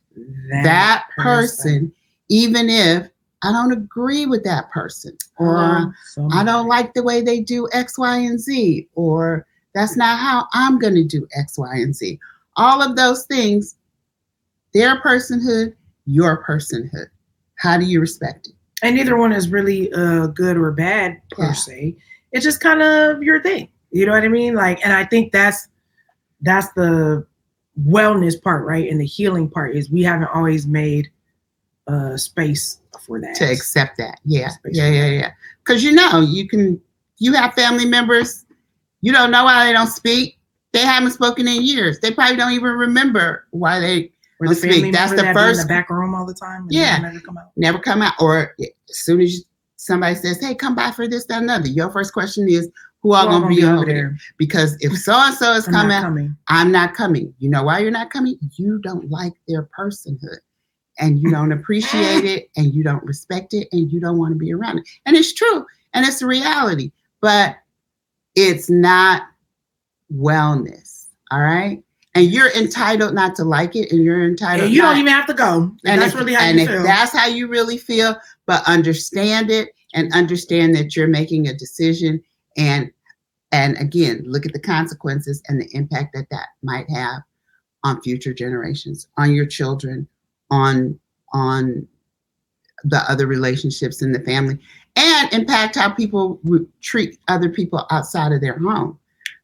[0.63, 1.93] that, person,
[2.29, 3.07] even if
[3.43, 5.17] i don't agree with that person?
[5.37, 9.45] Or Oh, so i don't like the way they do x y and z or
[9.73, 12.19] that's not how i'm going to do x y and z.
[12.57, 13.75] All of those things
[14.73, 15.73] their personhood
[16.05, 17.07] your personhood.
[17.55, 21.43] How do you respect it and neither one is really uh good or bad per
[21.45, 21.53] Yeah.
[21.53, 21.95] se.
[22.31, 23.69] it's just kind of your thing.
[23.91, 24.53] You know what I mean?
[24.53, 25.67] Like, and I think that's
[26.41, 27.25] that's the
[27.87, 28.89] wellness part, right?
[28.89, 31.09] And the healing part is we haven't always made
[31.87, 33.35] uh space for that.
[33.35, 34.19] to accept that.
[34.25, 35.31] Yeah, yeah, yeah, yeah.
[35.63, 36.79] Because you know, you can
[37.19, 38.45] you have family members,
[39.01, 40.37] you don't know why they don't speak.
[40.73, 41.99] They haven't spoken in years.
[41.99, 44.93] They probably don't even remember why they Or family speak.
[44.93, 46.63] That's the that be in first the back room all the time.
[46.63, 46.99] and Yeah.
[46.99, 47.51] never come out.
[47.55, 48.13] never come out.
[48.19, 49.43] Or as soon as
[49.77, 52.69] somebody says, "Hey, come by for this, that, another," your first question is,
[53.01, 56.37] "Who all Well, gonna be over there?" Because if so and so is coming, coming.
[56.47, 57.33] I'm not coming.
[57.39, 58.37] You know why you're not coming?
[58.55, 60.39] You don't like their personhood
[60.99, 64.37] and you don't appreciate it and you don't respect it and you don't want to
[64.37, 64.87] be around it.
[65.05, 67.55] And it's true and it's a reality, but
[68.35, 69.23] it's not
[70.13, 71.07] wellness.
[71.31, 71.83] All right.
[72.17, 74.65] And you're entitled not to like it and you're entitled.
[74.65, 75.71] And you don't even have to go.
[75.85, 76.83] And that's if, really how and you if feel.
[76.83, 82.23] that's how you really feel, but understand it and understand that you're making a decision
[82.57, 82.91] and
[83.51, 87.21] and again look at the consequences and the impact that that might have
[87.83, 90.07] on future generations on your children
[90.51, 90.99] on
[91.33, 91.87] on
[92.83, 94.59] the other relationships in the family
[94.95, 98.99] and impact how people would treat other people outside of their home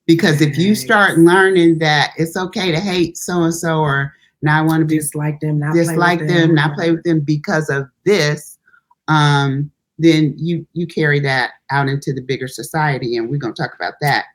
[0.06, 4.66] because if you start learning that it's okay to hate so and so or not
[4.66, 7.70] want to be dislike them, not play with dislike them, not play with them because
[7.70, 8.60] of this,
[9.08, 13.74] um, then you you carry that out into the bigger society, and we're gonna talk
[13.76, 14.26] about that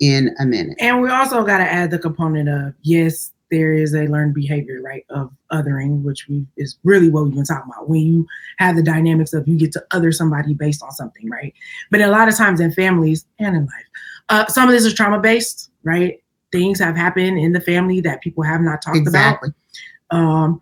[0.00, 0.76] in a minute.
[0.78, 4.80] And we also got to add the component of yes, there is a learned behavior,
[4.82, 7.88] right, of othering, which we is really what we've been talking about.
[7.88, 8.26] When you
[8.58, 11.54] have the dynamics of you get to other somebody based on something, right?
[11.90, 13.86] But a lot of times in families and in life,
[14.28, 16.22] uh, some of this is trauma based, right?
[16.52, 19.50] Things have happened in the family that people have not talked Exactly.
[20.10, 20.18] about.
[20.18, 20.60] Um,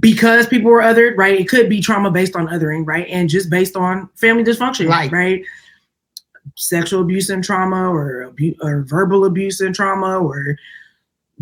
[0.00, 1.38] because people were othered, right?
[1.40, 3.06] It could be trauma based on othering, right?
[3.08, 5.10] And just based on family dysfunction, Right.
[5.12, 5.42] right?
[6.56, 10.56] Sexual abuse and trauma, or abu- or verbal abuse and trauma, or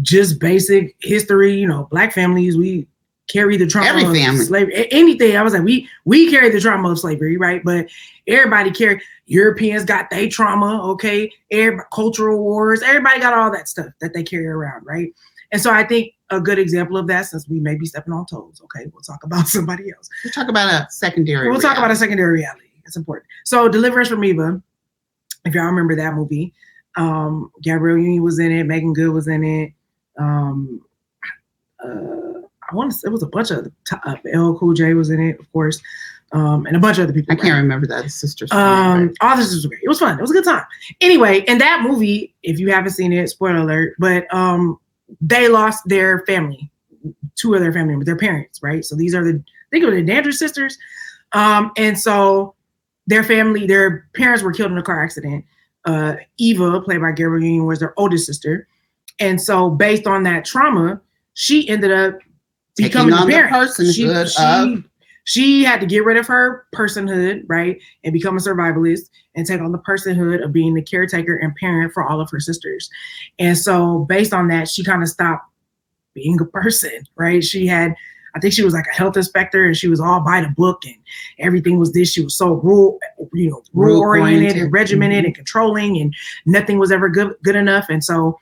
[0.02, 1.54] just basic history.
[1.58, 2.86] You know, black families we
[3.28, 4.44] carry the trauma Every of family.
[4.44, 4.92] slavery.
[4.92, 5.36] Anything.
[5.36, 7.62] I was like, we we carry the trauma of slavery, right?
[7.64, 7.88] But
[8.26, 9.00] everybody carry.
[9.26, 11.32] Europeans got their trauma, okay?
[11.50, 12.82] Every, cultural wars.
[12.82, 15.14] Everybody got all that stuff that they carry around, right?
[15.52, 18.26] And so I think a good example of that, since we may be stepping on
[18.26, 20.08] toes, okay, we'll talk about somebody else.
[20.24, 21.48] We'll talk about a secondary.
[21.50, 21.98] We'll talk about a reality.
[22.00, 22.66] secondary reality.
[22.84, 23.28] It's important.
[23.44, 24.60] So, Deliver Us from Eva,
[25.46, 26.52] if y'all remember that movie,
[26.96, 29.72] um, Gabrielle Union was in it, Meagan Good was in it.
[30.18, 30.82] Um,
[31.82, 32.23] uh,
[32.70, 32.98] I want to.
[32.98, 35.80] say It was a bunch of uh, LL Cool J was in it, of course,
[36.32, 37.32] um, and a bunch of other people.
[37.32, 38.04] I can't remember that.
[38.04, 38.50] the sisters.
[38.52, 39.82] Um, all this was great.
[39.82, 40.18] It was fun.
[40.18, 40.64] It was a good time.
[41.00, 44.78] Anyway, in that movie, if you haven't seen it, spoiler alert, but um,
[45.20, 46.70] they lost their family,
[47.36, 48.84] two of their family members, their parents, right?
[48.84, 50.76] So these are the think of the Dandridge sisters,
[51.32, 52.54] um, and so
[53.06, 55.44] their family, their parents were killed in a car accident.
[55.84, 58.66] Uh, Eva, played by Gabrielle Union, was their oldest sister,
[59.20, 61.00] and so based on that trauma,
[61.34, 62.18] she ended up
[62.76, 63.72] becoming a parent.
[63.92, 64.84] she, of- she,
[65.24, 69.60] she had to get rid of her personhood, right, and become a survivalist and take
[69.60, 72.90] on the personhood of being the caretaker and parent for all of her sisters.
[73.38, 75.46] And so, based on that, she kind of stopped
[76.14, 77.42] being a person, right?
[77.42, 77.94] She had,
[78.36, 80.82] I think she was like a health inspector, and she was all by the book,
[80.84, 80.96] and
[81.38, 82.12] everything was this.
[82.12, 82.98] She was so rule,
[83.32, 85.26] you know, rule oriented and regimented Mhm.
[85.28, 87.86] and controlling, and nothing was ever good good enough.
[87.88, 88.38] And so,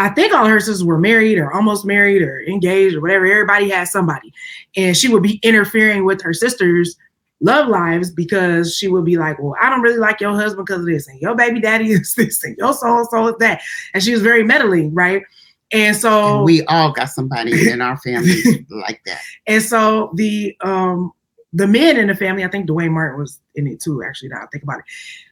[0.00, 3.26] I think all her sisters were married or almost married or engaged or whatever.
[3.26, 4.32] Everybody had somebody,
[4.74, 6.96] and she would be interfering with her sisters'
[7.40, 10.80] love lives because she would be like, "Well, I don't really like your husband because
[10.80, 13.60] of this, and your baby daddy is this, and your so and so is that,"
[13.92, 15.22] and she was very meddling, right?
[15.70, 19.20] And so And we all got somebody in our family like that.
[19.46, 21.12] and so the um
[21.52, 24.42] the men in the family, I think Duane Martin was in it too, actually, now
[24.42, 24.84] I think about it.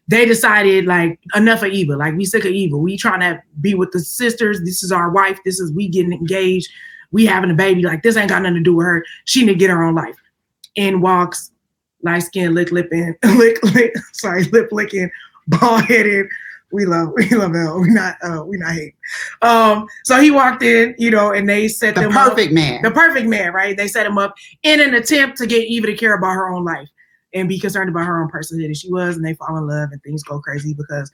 [0.08, 1.98] They decided like enough of evil.
[1.98, 2.80] Like we sick of evil.
[2.80, 4.60] We trying to be with the sisters.
[4.60, 5.38] This is our wife.
[5.44, 6.70] This is we getting engaged.
[7.12, 7.82] We having a baby.
[7.82, 9.04] Like this ain't got nothing to do with her.
[9.26, 10.16] She need to get her own life.
[10.74, 11.50] In walks
[12.02, 15.10] light skin, lick lipping, lick lick, sorry, lip licking,
[15.46, 16.26] bald headed.
[16.70, 17.80] We love we love Elle.
[17.80, 18.94] We not uh we not hate.
[19.42, 22.82] Um so he walked in, you know, and they set The them up perfect man.
[22.82, 23.76] the perfect man, right?
[23.76, 26.64] They set him up in an attempt to get Eva to care about her own
[26.64, 26.88] life
[27.34, 28.66] and be concerned about her own personhood.
[28.66, 31.10] And she was, and they fall in love, and things go crazy because,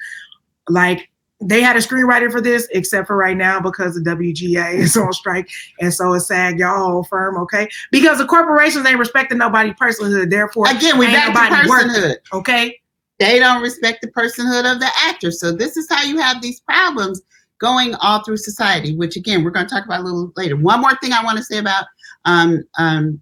[0.69, 4.97] like, they had a screenwriter for this, except for right now because the WGA is
[4.97, 5.49] on strike,
[5.81, 7.69] and so it's SAG, y'all firm, okay?
[7.91, 12.17] Because the corporations ain't respecting nobody's personhood, therefore, Again, we back to personhood.
[12.33, 12.79] okay?
[13.19, 15.31] they don't respect the personhood of the actor.
[15.31, 17.23] So this is how you have these problems
[17.59, 20.57] going all through society, which again we're going to talk about a little later.
[20.57, 21.87] One more thing I want to say about
[22.25, 23.21] um, um,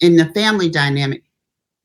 [0.00, 1.22] in the family dynamic,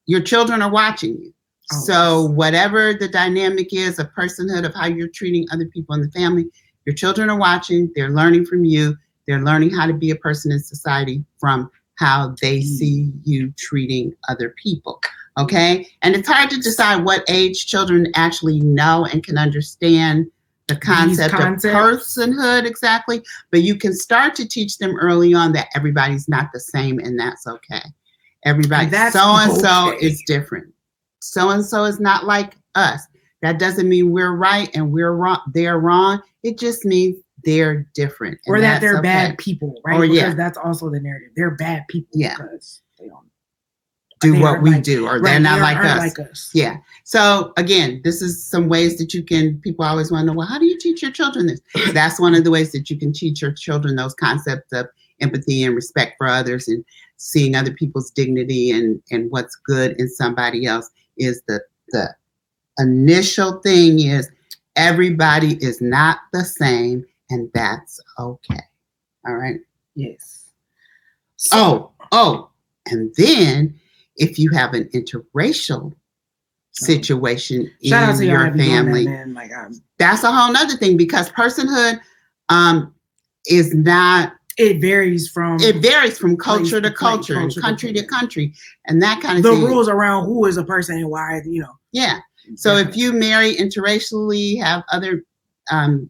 [0.09, 1.31] your children are watching you.
[1.71, 6.01] Oh, So whatever the dynamic is of personhood of how you're treating other people in
[6.01, 6.45] the family,
[6.87, 10.51] your children are watching, they're learning from you, they're learning how to be a person
[10.51, 11.69] in society from
[11.99, 12.63] how they Mm.
[12.63, 14.99] see you treating other people.
[15.37, 15.87] Okay?
[16.01, 20.25] And it's hard to decide what age children actually know and can understand
[20.67, 25.67] the concept of personhood exactly, but you can start to teach them early on that
[25.75, 27.83] everybody's not the same and that's okay.
[28.45, 30.73] Everybody so and so is different.
[31.21, 33.01] So and so is not like us.
[33.41, 35.41] That doesn't mean we're right and we're wrong.
[35.53, 36.21] They're wrong.
[36.43, 38.39] It just means they're different.
[38.47, 39.01] or that they're okay.
[39.03, 39.95] bad people, right?
[39.95, 40.33] Oh, or, because yeah.
[40.33, 41.29] that's also the narrative.
[41.35, 42.35] They're bad people Yeah.
[42.35, 43.25] because they don't
[44.19, 45.99] Do what we like- do, or right, they're not they like us.
[46.17, 46.49] like us.
[46.53, 46.77] Yeah.
[47.05, 49.59] So again, this is some ways that you can.
[49.61, 51.61] People always want to know, well, how do you teach your children this?
[51.93, 54.87] That's one of the ways that you can teach your children those concepts of
[55.21, 56.83] empathy and respect for others, and
[57.19, 60.89] seeing other people's dignity and and what's good in somebody else.
[61.17, 62.15] Is the the
[62.77, 64.29] initial thing is
[64.75, 68.61] everybody is not the same, and that's okay.
[69.27, 69.59] All right.
[69.95, 70.49] Yes.
[71.51, 72.49] Oh, oh,
[72.87, 73.79] and then
[74.15, 75.93] if you have an interracial
[76.71, 79.05] situation shout out in your doing that, family.
[79.33, 79.51] Like,
[79.97, 81.99] that's a whole nother thing because personhood
[82.49, 82.93] um,
[83.47, 88.05] is not, it varies from it varies from culture to culture and culture country to
[88.05, 88.53] country
[88.87, 89.63] and that kind of the thing.
[89.63, 91.41] rules around who is a person and why.
[91.45, 91.79] You know.
[91.91, 92.19] Yeah.
[92.55, 95.23] So if you marry interracially, have other
[95.71, 96.09] um,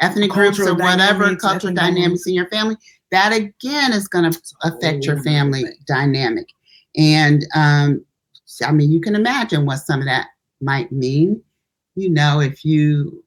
[0.00, 2.76] ethnic groups or whatever dynamics, cultural dynamics in your family,
[3.10, 5.76] that again is going to affect your family thing.
[5.86, 6.46] dynamic.
[6.96, 8.04] And um,
[8.64, 10.28] I mean, you can imagine what some of that
[10.60, 11.42] might mean.
[11.94, 13.24] You know, if you,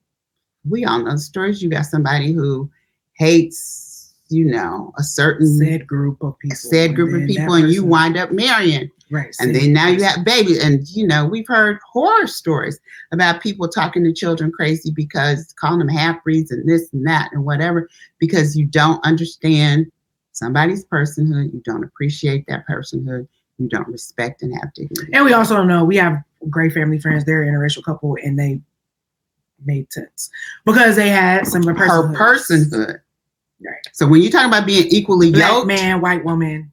[0.69, 1.61] we all know the stories.
[1.61, 2.69] You got somebody who
[3.13, 3.90] hates,
[4.31, 7.83] you know, a certain said group of people, said and group of people, and you
[7.83, 8.89] wind up marrying.
[9.09, 10.63] Right, and then now you have babies.
[10.63, 12.79] And you know we've heard horror stories
[13.11, 17.29] about people talking to children crazy because calling them half breeds and this and that
[17.33, 17.89] and whatever
[18.19, 19.91] because you don't understand
[20.31, 23.27] somebody's personhood you don't appreciate that personhood
[23.61, 25.11] you don't respect and have dignity.
[25.13, 27.25] And we also know we have great family friends.
[27.25, 28.59] They're an interracial couple, and they
[29.63, 30.29] made sense
[30.65, 32.99] because they had similar her personhood
[33.63, 33.77] Right.
[33.93, 36.71] so when you talk about being equally Black yoked man, white woman.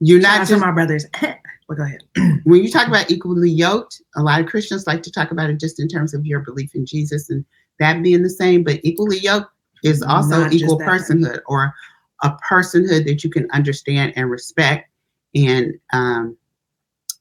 [0.00, 1.06] you're not to just my brothers.
[1.20, 2.02] but go ahead.
[2.44, 5.60] when you talk about equally yoked, a lot of Christians like to talk about it
[5.60, 7.44] just in terms of your belief in Jesus and
[7.78, 9.50] that being the same, but equally yoked
[9.84, 11.74] is also Not equal personhood or
[12.22, 14.88] a personhood that you can understand and respect
[15.34, 16.36] and um,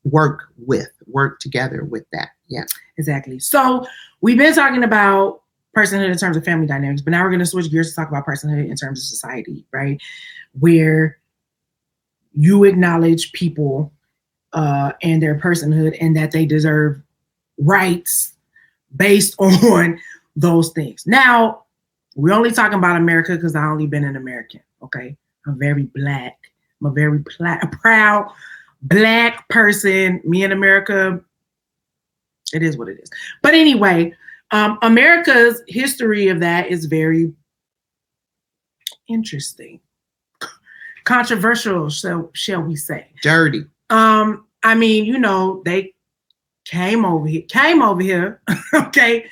[0.04, 2.30] work with, work together with that.
[2.48, 2.64] Yeah.
[2.98, 3.40] Exactly.
[3.40, 3.86] So
[4.22, 5.42] we've been talking about
[5.76, 8.10] personhood in terms of family dynamics, but now we're going to switch gears to talk
[8.10, 10.02] about personhood in terms of society, right?
[10.60, 11.18] Where
[12.34, 13.92] you acknowledge people
[14.54, 17.02] uh, and their personhood and that they deserve
[17.58, 18.34] rights
[18.96, 20.00] based on
[20.36, 21.06] those things.
[21.06, 21.64] Now,
[22.16, 24.62] we're only talking about America because I only been an American.
[24.82, 26.38] Okay, I'm very black.
[26.82, 28.32] I'm a very pla- proud
[28.82, 30.22] black person.
[30.24, 31.20] Me in America,
[32.54, 33.10] it is what it is.
[33.42, 34.14] But anyway,
[34.56, 37.34] um, America's history of that is very
[39.10, 39.82] interesting,
[41.04, 41.90] controversial.
[41.90, 43.08] So shall we say?
[43.22, 43.66] Dirty.
[43.90, 45.94] Um, I mean, you know, they
[46.64, 48.42] came over here, came over here,
[48.74, 49.26] okay,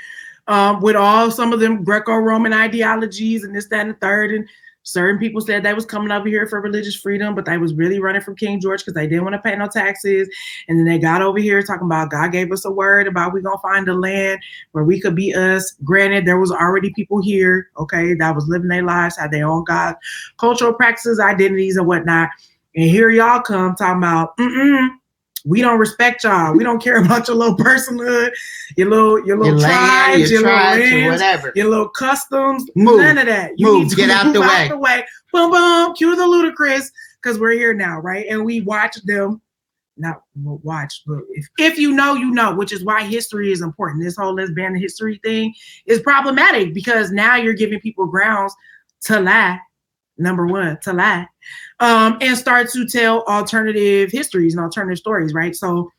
[0.47, 4.31] um, with all some of them Greco-Roman ideologies and this, that, and the third.
[4.31, 4.45] And
[4.83, 7.99] certain people said they was coming over here for religious freedom, but they was really
[7.99, 10.29] running from King George because they didn't want to pay no taxes.
[10.67, 13.41] And then they got over here talking about God gave us a word about we
[13.41, 14.39] gonna find a land
[14.73, 15.73] where we could be us.
[15.83, 19.63] Granted, there was already people here, okay, that was living their lives, had their own
[19.63, 19.95] God,
[20.37, 22.29] cultural practices, identities, and whatnot.
[22.75, 24.89] And here y'all come talking about, mm-mm,
[25.45, 26.55] we don't respect y'all.
[26.55, 28.31] We don't care about your little personhood,
[28.77, 31.51] your little your little Your land, tribes, your your, tribes, little lands, whatever.
[31.55, 32.65] your little customs.
[32.75, 32.99] Move.
[33.01, 33.51] None of that.
[33.57, 33.95] You move.
[33.95, 34.67] Get out the move way.
[34.69, 35.05] the way.
[35.31, 35.93] Boom, boom.
[35.95, 36.87] Cue the Ludacris
[37.21, 38.25] because we're here now, right?
[38.29, 39.41] And we watch them.
[39.95, 44.03] Not watch, but if, if you know, you know, which is why history is important.
[44.03, 45.53] This whole let's ban the history thing
[45.85, 48.55] is problematic because now you're giving people grounds
[49.01, 49.59] to lie.
[50.17, 51.27] Number one, to lie,
[51.79, 55.55] um, and start to tell alternative histories and alternative stories, right?
[55.55, 55.91] So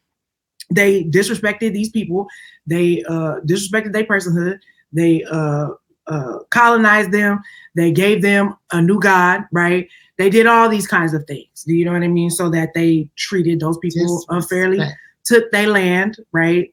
[0.70, 2.28] they disrespected these people.
[2.66, 4.60] They uh, disrespected their personhood.
[4.92, 5.70] They uh,
[6.06, 7.40] uh, colonized them.
[7.74, 9.88] They gave them a new god, right?
[10.16, 11.64] They did all these kinds of things.
[11.66, 12.30] Do you know what I mean?
[12.30, 14.78] So that they treated those people unfairly,
[15.24, 16.72] took their land, right?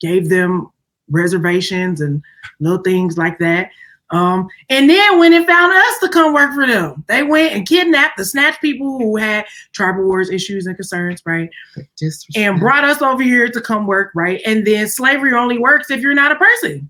[0.00, 0.70] Gave them
[1.10, 2.22] reservations and
[2.60, 3.70] little things like that.
[4.10, 7.66] Um, and then when it found us to come work for them, they went and
[7.66, 11.50] kidnapped the snatch people who had tribal wars issues and concerns, right?
[12.36, 14.40] And brought us over here to come work, right?
[14.46, 16.88] And then slavery only works if you're not a person.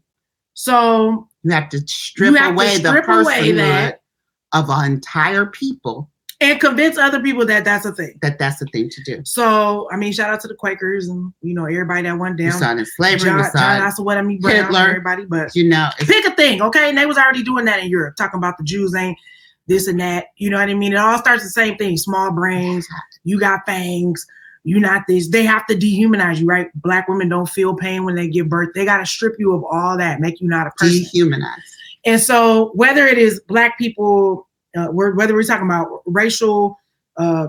[0.55, 3.97] So you have to strip have away to strip the personhood
[4.53, 6.11] of an entire people
[6.41, 8.19] and convince other people that that's a thing.
[8.21, 9.23] That that's the thing to do.
[9.25, 12.79] So, I mean, shout out to the Quakers and you know everybody that went down.
[12.79, 13.31] In slavery.
[13.31, 15.25] John, John what I mean, Hitler, everybody.
[15.25, 16.89] But you know, pick a thing, okay?
[16.89, 19.19] And they was already doing that in Europe, talking about the Jews ain't
[19.67, 20.27] this and that.
[20.37, 20.93] You know what I mean?
[20.93, 22.87] It all starts the same thing: small brains.
[23.25, 24.27] You got fangs.
[24.65, 25.29] You not this.
[25.29, 26.69] They have to dehumanize you, right?
[26.75, 28.71] Black women don't feel pain when they give birth.
[28.75, 31.05] They got to strip you of all that, make you not a person.
[31.15, 31.63] Dehumanize.
[32.05, 34.46] And so, whether it is black people
[34.77, 36.79] uh, whether we're talking about racial
[37.17, 37.49] uh,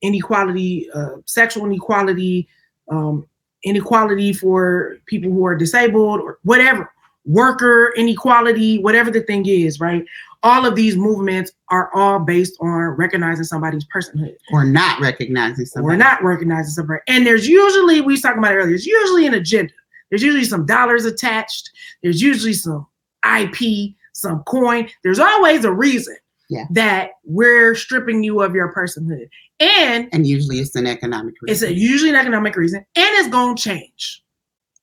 [0.00, 2.48] inequality, uh, sexual inequality,
[2.90, 3.26] um,
[3.64, 6.92] inequality for people who are disabled or whatever,
[7.24, 10.04] worker inequality, whatever the thing is, right?
[10.42, 14.34] All of these movements are all based on recognizing somebody's personhood.
[14.52, 15.94] Or not recognizing somebody.
[15.94, 17.00] Or not recognizing somebody.
[17.06, 19.72] And there's usually, we was talking about it earlier, there's usually an agenda.
[20.10, 21.70] There's usually some dollars attached.
[22.02, 22.86] There's usually some
[23.24, 24.90] IP, some coin.
[25.04, 26.16] There's always a reason
[26.52, 26.66] yeah.
[26.70, 29.28] that we're stripping you of your personhood.
[29.58, 31.52] And and usually it's an economic reason.
[31.52, 32.86] It's a, usually an economic reason, and
[33.16, 34.22] it's gonna change.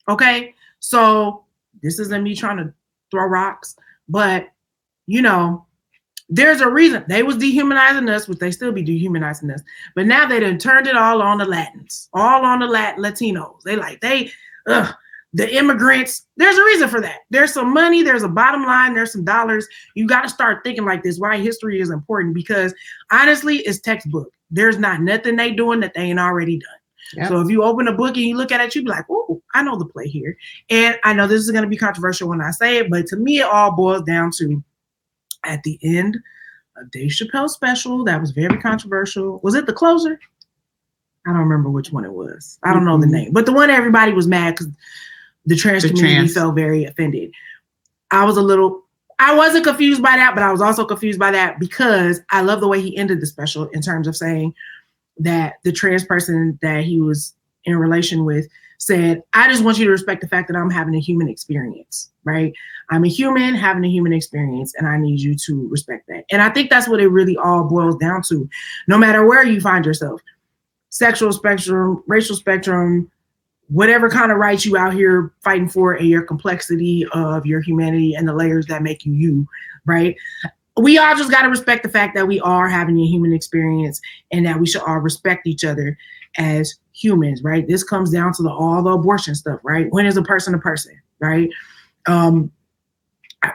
[0.08, 1.46] Okay, so
[1.84, 2.74] this isn't me trying to
[3.12, 3.76] throw rocks,
[4.08, 4.48] but
[5.06, 5.66] you know,
[6.28, 9.62] there's a reason they was dehumanizing us, which they still be dehumanizing us,
[9.96, 13.62] but now they done turned it all on the Latins, all on the Lat- Latinos.
[13.64, 14.32] They like they,
[14.68, 14.96] ugh,
[15.34, 16.26] the immigrants.
[16.38, 17.20] There's a reason for that.
[17.30, 19.68] There's some money, there's a bottom line, there's some dollars.
[19.96, 22.74] You got to start thinking like this why history is important because
[23.12, 24.32] honestly, it's textbook.
[24.52, 26.70] There's not nothing they doing that they ain't already done.
[27.16, 27.28] Yep.
[27.28, 29.42] So if you open a book and you look at it, you be like, oh,
[29.54, 30.38] I know the play here.
[30.70, 33.16] And I know this is going to be controversial when I say it, but to
[33.16, 34.64] me, it all boils down to
[35.46, 36.18] at the end
[36.78, 39.40] of Dave Chappelle special that was very controversial.
[39.44, 40.20] Was it the closer?
[41.28, 42.60] I don't remember which one it was.
[42.64, 43.16] I don't know the mm-hmm.
[43.16, 44.68] name, but the one everybody was mad because
[45.46, 46.34] the trans the community trans.
[46.34, 47.32] felt very offended.
[48.12, 48.84] I was a little,
[49.20, 52.62] I wasn't confused by that, but I was also confused by that because I love
[52.62, 54.54] the way he ended the special in terms of saying
[55.18, 57.34] that the trans person that he was
[57.66, 60.96] in relation with said, I just want you to respect the fact that I'm having
[60.96, 62.54] a human experience, right?
[62.90, 66.26] I'm a human having a human experience, and I need you to respect that.
[66.32, 68.50] And I think that's what it really all boils down to,
[68.88, 70.22] no matter where you find yourself
[70.90, 73.12] sexual spectrum, racial spectrum,
[73.70, 78.16] whatever kind of rights you out here fighting for and your complexity of your humanity
[78.16, 79.48] and the layers that make you you,
[79.86, 80.16] right?
[80.78, 84.02] We all just got to respect the fact that we are having a human experience
[84.32, 85.98] and that we should all respect each other
[86.38, 87.68] as humans, right?
[87.68, 89.92] This comes down to the all the abortion stuff, right?
[89.92, 91.50] When is a person a person, right?
[92.08, 92.52] Um,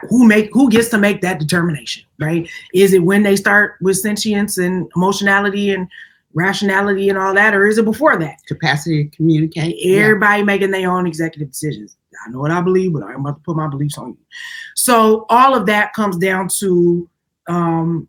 [0.09, 2.49] who make who gets to make that determination, right?
[2.73, 5.87] Is it when they start with sentience and emotionality and
[6.35, 8.37] rationality and all that, or is it before that?
[8.45, 9.75] Capacity to communicate.
[9.83, 10.45] Everybody yeah.
[10.45, 11.97] making their own executive decisions.
[12.25, 14.17] I know what I believe, but I'm about to put my beliefs on you.
[14.75, 17.09] So all of that comes down to
[17.47, 18.07] um,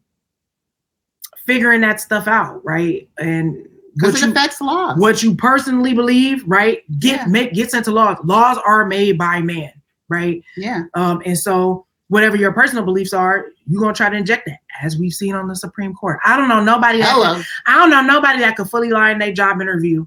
[1.46, 3.08] figuring that stuff out, right?
[3.18, 4.98] And because it affects laws.
[4.98, 6.82] What you personally believe, right?
[6.98, 7.26] Get yeah.
[7.26, 8.18] make gets into laws.
[8.24, 9.72] Laws are made by man,
[10.08, 10.42] right?
[10.56, 10.84] Yeah.
[10.94, 14.96] Um, and so whatever your personal beliefs are, you're gonna try to inject that, as
[14.96, 16.18] we've seen on the Supreme Court.
[16.24, 17.00] I don't know nobody.
[17.00, 20.07] That Can, I don't know nobody that could fully lie in their job interview.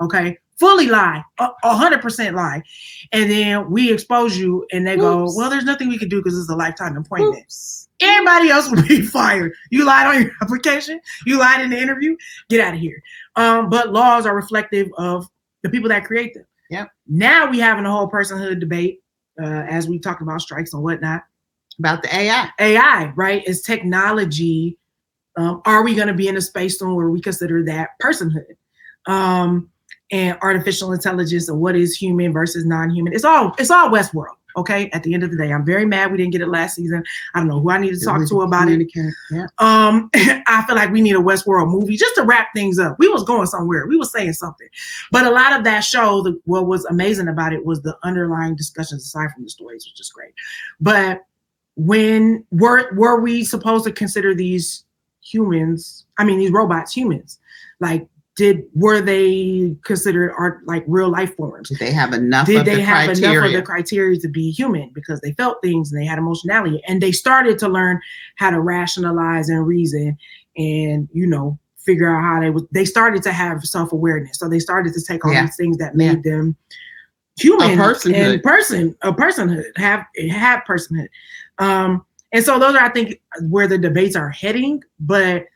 [0.00, 2.62] Okay, fully lie, a hundred percent lie,
[3.12, 5.02] and then we expose you, and they Oops.
[5.02, 7.88] go, "Well, there's nothing we can do because it's a lifetime appointment." Oops.
[8.02, 9.52] Everybody else would be fired.
[9.70, 11.00] You lied on your application.
[11.26, 12.16] You lied in the interview.
[12.48, 13.02] Get out of here.
[13.36, 15.26] Um, but laws are reflective of
[15.62, 16.46] the people that create them.
[16.70, 16.86] Yeah.
[17.06, 19.02] Now we having a whole personhood debate,
[19.42, 21.24] uh, as we talked about strikes and whatnot
[21.80, 22.48] about the AI.
[22.60, 23.42] AI, right?
[23.46, 24.78] Is technology.
[25.36, 28.56] Um, are we going to be in a space soon where we consider that personhood?
[29.06, 29.70] Um,
[30.12, 33.12] and artificial intelligence and what is human versus non-human.
[33.12, 34.34] It's all it's all Westworld.
[34.56, 34.90] Okay.
[34.90, 37.04] At the end of the day, I'm very mad we didn't get it last season.
[37.34, 38.84] I don't know who I need to talk to about it.
[39.30, 39.46] Yeah.
[39.58, 42.96] Um, I feel like we need a Westworld movie just to wrap things up.
[42.98, 43.86] We was going somewhere.
[43.86, 44.68] We was saying something,
[45.12, 48.56] but a lot of that show, the, what was amazing about it was the underlying
[48.56, 50.34] discussions aside from the stories, which is great.
[50.80, 51.22] But
[51.76, 54.84] when were were we supposed to consider these
[55.22, 57.38] humans i mean these robots humans
[57.80, 62.64] like did were they considered art like real life forms did they have enough did
[62.64, 63.38] they the have criteria?
[63.38, 66.82] enough of the criteria to be human because they felt things and they had emotionality
[66.88, 68.00] and they started to learn
[68.36, 70.16] how to rationalize and reason
[70.56, 74.58] and you know figure out how they was they started to have self-awareness so they
[74.58, 75.42] started to take all yeah.
[75.42, 76.32] these things that made yeah.
[76.32, 76.56] them
[77.38, 78.34] human a personhood.
[78.34, 81.08] and person a personhood have have personhood
[81.60, 84.82] Um, and so those are, I think, where the debates are heading.
[84.98, 85.46] But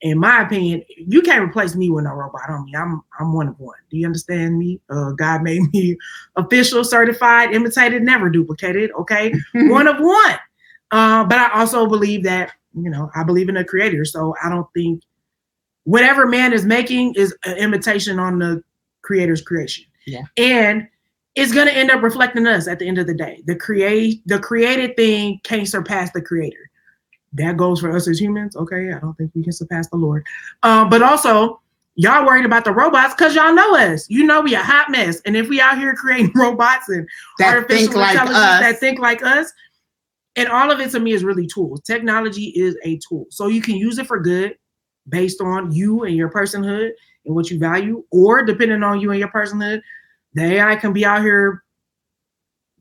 [0.00, 2.74] in my opinion, you can't replace me with no robot on me.
[2.76, 3.76] I'm I'm one of one.
[3.90, 4.80] Do you understand me?
[4.88, 5.96] Uh, God made me
[6.36, 8.90] official, certified, imitated, never duplicated.
[8.92, 10.38] Okay, one of one.
[10.90, 14.48] Uh, but I also believe that you know I believe in a creator, so I
[14.48, 15.02] don't think
[15.84, 18.62] whatever man is making is an imitation on the
[19.02, 19.84] creator's creation.
[20.06, 20.22] Yeah.
[20.36, 20.86] And
[21.38, 23.42] it's gonna end up reflecting us at the end of the day.
[23.46, 26.68] The create the created thing can't surpass the creator.
[27.34, 28.56] That goes for us as humans.
[28.56, 30.26] Okay, I don't think we can surpass the Lord.
[30.64, 31.60] Um, but also,
[31.94, 34.08] y'all worried about the robots because y'all know us.
[34.10, 35.20] You know we a hot mess.
[35.26, 37.06] And if we out here creating robots and
[37.38, 38.60] That artificial like intelligence us.
[38.60, 39.52] that think like us,
[40.34, 41.82] and all of it to me is really tools.
[41.82, 44.56] Technology is a tool, so you can use it for good
[45.08, 46.90] based on you and your personhood
[47.24, 49.80] and what you value, or depending on you and your personhood,
[50.38, 51.62] the AI can be out here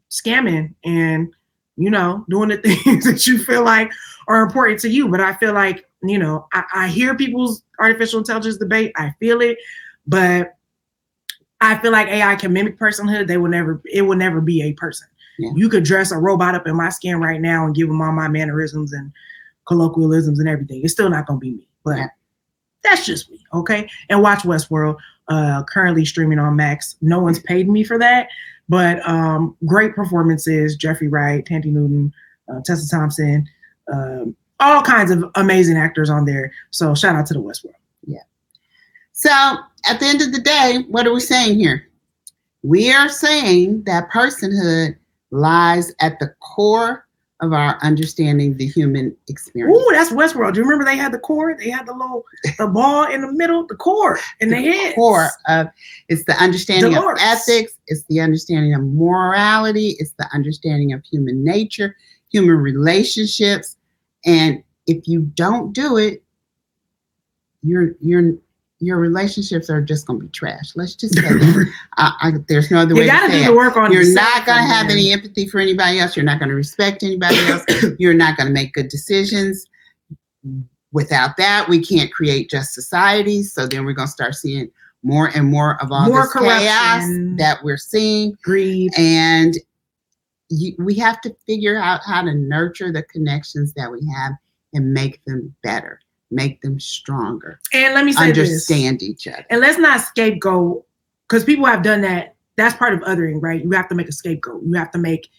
[0.09, 1.33] scamming and
[1.75, 3.91] you know doing the things that you feel like
[4.27, 5.07] are important to you.
[5.07, 8.91] But I feel like you know I, I hear people's artificial intelligence debate.
[8.95, 9.57] I feel it,
[10.05, 10.53] but
[11.61, 13.27] I feel like AI can mimic personhood.
[13.27, 13.81] They will never.
[13.85, 15.07] It will never be a person.
[15.39, 15.51] Yeah.
[15.55, 18.11] You could dress a robot up in my skin right now and give them all
[18.11, 19.11] my mannerisms and
[19.67, 20.81] colloquialisms and everything.
[20.83, 21.67] It's still not gonna be me.
[21.83, 22.07] But Yeah.
[22.83, 23.45] that's just me.
[23.53, 23.87] Okay.
[24.09, 24.97] And watch Westworld.
[25.29, 26.95] Uh, currently streaming on Max.
[27.01, 28.29] No one's paid me for that,
[28.69, 30.77] but um, great performances.
[30.77, 32.13] Jeffrey Wright, Thandie Newton,
[32.49, 33.45] uh, Tessa Thompson,
[33.91, 36.51] um, all kinds of amazing actors on there.
[36.71, 37.73] So shout out to the Westworld.
[38.05, 38.23] Yeah.
[39.11, 39.29] So
[39.85, 41.87] at the end of the day, what are we saying here?
[42.63, 44.97] We are saying that personhood
[45.31, 47.06] lies at the core
[47.39, 49.77] of our understanding the human experience.
[49.77, 50.53] Ooh, that's Westworld.
[50.53, 51.55] Do you remember they had the core?
[51.55, 52.25] They had the little
[52.57, 54.95] the ball in the middle, the core in the head.
[54.95, 55.67] core of
[56.09, 57.21] it's the understanding Dolores.
[57.21, 61.95] of ethics, it's the understanding of morality, it's the understanding of human nature,
[62.31, 63.77] human relationships,
[64.25, 66.23] and if you don't do it,
[67.61, 68.33] your your
[68.79, 70.73] your relationships are just going to be trash.
[70.75, 71.73] Let's just say that.
[71.97, 74.45] I, I, there's no other You way gotta do say the work on You're not
[74.45, 76.15] going to have any empathy for anybody else.
[76.15, 77.63] You're not going to respect anybody else.
[77.99, 79.65] You're not going to make good decisions.
[80.91, 83.51] Without that, we can't create just societies.
[83.51, 84.69] So then we're going to start seeing
[85.03, 87.03] more and more of all More this chaos
[87.37, 88.37] that we're seeing.
[88.43, 88.91] greed.
[88.97, 89.55] And
[90.49, 94.33] you, we have to figure out how to nurture the connections that we have
[94.73, 95.99] and make them better,
[96.31, 98.49] make them stronger, And let me say this.
[98.49, 99.45] understand each other.
[99.49, 100.85] And let's not scapegoat
[101.27, 102.35] because people have done that.
[102.57, 103.63] That's part of othering, right?
[103.63, 104.63] You have to make a scapegoat.
[104.65, 105.29] You have to make,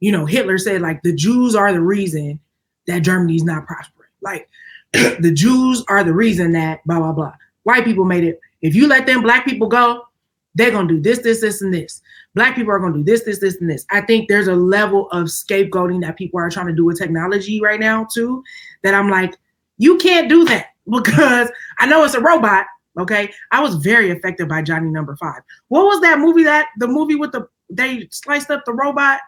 [0.00, 2.38] you know, Hitler said like the Jews are the reason
[2.86, 4.10] that Germany's not prospering.
[4.20, 4.48] Like
[4.92, 7.34] the Jews are the reason that blah blah blah.
[7.64, 8.40] White people made it.
[8.62, 10.06] If you let them black people go,
[10.54, 12.02] they're gonna do this, this, this, and this.
[12.34, 13.86] Black people are gonna do this, this, this, and this.
[13.90, 17.60] I think there's a level of scapegoating that people are trying to do with technology
[17.60, 18.44] right now too.
[18.82, 19.36] That I'm like,
[19.78, 22.66] you can't do that because I know it's a robot.
[22.98, 25.42] Okay, I was very affected by Johnny Number Five.
[25.68, 26.44] What was that movie?
[26.44, 29.20] That the movie with the they sliced up the robot.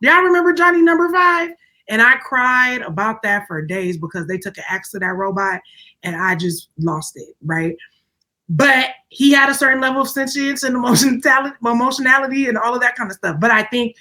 [0.00, 1.50] Do y'all remember Johnny Number Five?
[1.88, 5.60] And I cried about that for days because they took an axe to that robot,
[6.04, 7.34] and I just lost it.
[7.44, 7.76] Right,
[8.48, 12.94] but he had a certain level of sentience and emotionality, emotionality, and all of that
[12.94, 13.40] kind of stuff.
[13.40, 13.96] But I think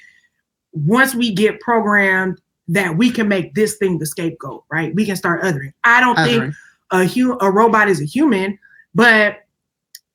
[0.73, 4.93] once we get programmed that we can make this thing the scapegoat, right?
[4.93, 5.73] We can start othering.
[5.83, 6.53] I don't think
[6.91, 8.59] a hu- a robot is a human,
[8.93, 9.45] but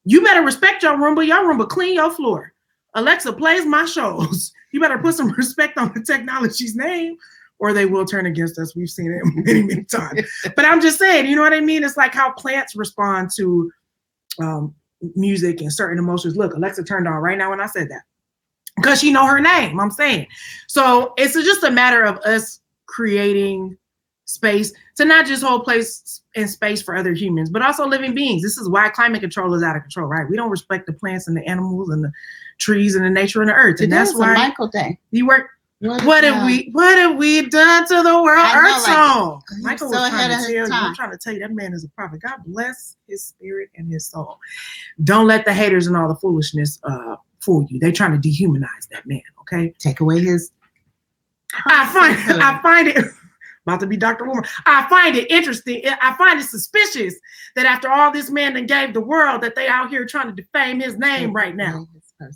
[0.05, 1.26] you better respect your Roomba.
[1.26, 2.53] Your Roomba clean your floor.
[2.94, 4.53] Alexa plays my shows.
[4.74, 7.18] You better put some respect on the technology's name,
[7.59, 8.74] or they will turn against us.
[8.74, 10.22] We've seen it many, many times.
[10.57, 11.84] But I'm just saying, you know what I mean?
[11.84, 13.70] It's like how plants respond to
[14.40, 14.74] um,
[15.14, 16.38] music and certain emotions.
[16.38, 18.00] Look, Alexa turned on right now when I said that
[18.77, 19.79] because she know her name.
[19.81, 20.27] I'm saying,
[20.66, 23.77] so it's just a matter of us creating
[24.25, 28.43] space to not just hold place and space for other humans, but also living beings.
[28.43, 30.29] This is why climate control is out of control, right?
[30.29, 32.12] We don't respect the plants and the animals and the
[32.59, 34.99] trees and the nature and the earth, and Today that's why Michael Day.
[35.11, 35.49] you work.
[35.81, 36.68] What, What have we?
[36.70, 38.47] What have we done to the world?
[38.47, 39.43] I know, Earth like, song.
[39.62, 40.62] Michael so was trying to tell you.
[40.73, 42.20] I'm trying to tell you that man is a prophet.
[42.23, 44.39] God bless his spirit and his soul.
[45.03, 47.78] Don't let the haters and all the foolishness uh, fool you.
[47.78, 49.22] They're trying to dehumanize that man.
[49.40, 49.74] Okay.
[49.78, 50.51] Take away his.
[51.66, 52.43] I find.
[52.43, 53.05] I find it
[53.66, 54.24] about to be Dr.
[54.24, 54.45] Woman.
[54.66, 55.82] I find it interesting.
[56.01, 57.14] I find it suspicious
[57.57, 60.43] that after all this man that gave the world, that they out here trying to
[60.43, 61.86] defame his name right now.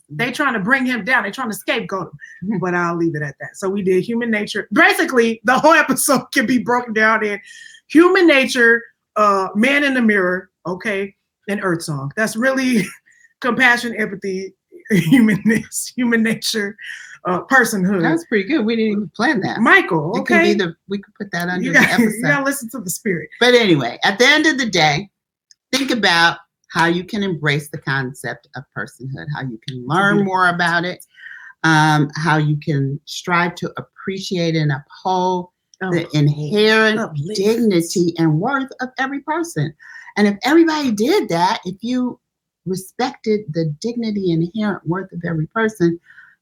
[0.09, 1.23] They trying to bring him down.
[1.23, 2.51] They trying to scapegoat him.
[2.51, 2.61] Mhm.
[2.61, 3.57] But I'll leave it at that.
[3.57, 4.69] So we did human nature.
[4.73, 7.41] Basically, the whole episode can be broken down in
[7.89, 8.83] human nature,
[9.17, 11.15] uh, man in the mirror, okay,
[11.49, 12.13] and Earth Song.
[12.17, 12.85] That's really
[13.41, 14.55] compassion, empathy,
[14.91, 15.43] human
[15.97, 16.77] human nature,
[17.27, 18.03] uh, personhood.
[18.03, 18.65] That's pretty good.
[18.65, 19.61] We didn't even plan that.
[19.61, 20.53] Michael, It could okay.
[20.53, 22.23] be the we could put that under you the got you episode.
[22.23, 23.29] gotta listen to the spirit.
[23.41, 25.11] But anyway, at the end of the day,
[25.73, 26.39] think about
[26.71, 31.05] how you can embrace the concept of personhood, how you can learn more about it,
[31.65, 35.49] um, how you can strive to appreciate and uphold
[35.81, 36.99] the inherent
[37.35, 39.75] dignity and worth of every person.
[40.17, 42.19] And if everybody did that, if you
[42.67, 45.99] respected the dignity and inherent worth of every person,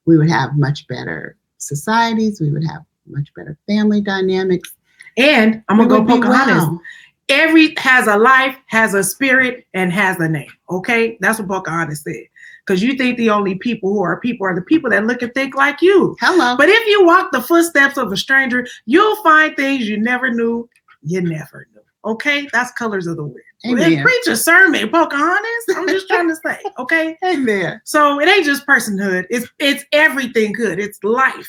[0.07, 2.41] we would have much better societies.
[2.41, 4.75] We would have much better family dynamics.
[5.17, 6.57] And I'm gonna go Pocahontas.
[6.57, 6.81] well.
[7.29, 10.51] Every has a life, has a spirit, and has a name.
[10.71, 12.27] Okay, that's what Pocahontas said.
[12.67, 15.33] Because you think the only people who are people are the people that look and
[15.35, 16.17] think like you.
[16.21, 16.57] Hello.
[16.57, 20.69] But if you walk the footsteps of a stranger, you'll find things you never knew
[21.03, 21.83] you never knew.
[22.05, 23.45] Okay, that's colors of the wind.
[23.67, 24.03] Amen.
[24.03, 25.65] preach a sermon, Pocahontas.
[25.77, 26.59] I'm just trying to say.
[26.79, 27.81] Okay, Amen.
[27.85, 29.27] so it ain't just personhood.
[29.31, 30.79] It's it's everything good.
[30.79, 31.49] It's life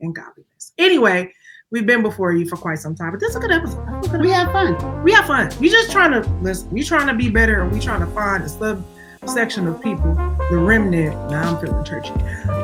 [0.00, 0.72] and godliness.
[0.78, 1.32] Anyway,
[1.70, 3.86] we've been before you for quite some time, but this is a good episode.
[4.04, 5.02] A good We have fun.
[5.02, 5.50] we have fun.
[5.60, 6.70] We just trying to listen.
[6.70, 10.14] We trying to be better, and we trying to find a subsection of people,
[10.50, 11.14] the remnant.
[11.30, 12.10] Now I'm feeling churchy.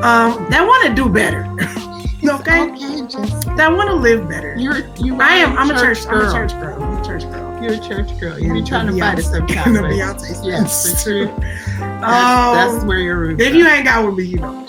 [0.01, 1.43] Um, that want to do better.
[2.23, 4.55] okay, Okay, that want to live better.
[4.57, 5.19] you're you.
[5.21, 5.57] I am.
[5.57, 6.05] I'm a church.
[6.07, 6.29] I'm girl.
[6.29, 6.83] a church girl.
[6.83, 7.63] I'm a church girl.
[7.63, 8.39] You're a church girl.
[8.39, 9.73] You're trying to fight us Beyonce- sometimes.
[9.77, 11.25] the Beyonce Yes, for sure.
[11.77, 14.65] That's, Um, that's where your roots If you ain't got with me, you know.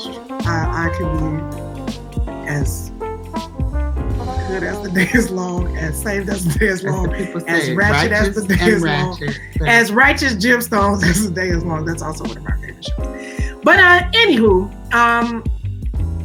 [0.46, 2.90] I, I can be as
[4.49, 7.74] good as the day is long, as saved as the day is long, as say,
[7.74, 9.40] ratchet as the day is long, ratchet.
[9.66, 11.84] As righteous gemstones as the day is long.
[11.84, 13.59] That's also one of my favorite shows.
[13.62, 15.44] But uh, anywho, um,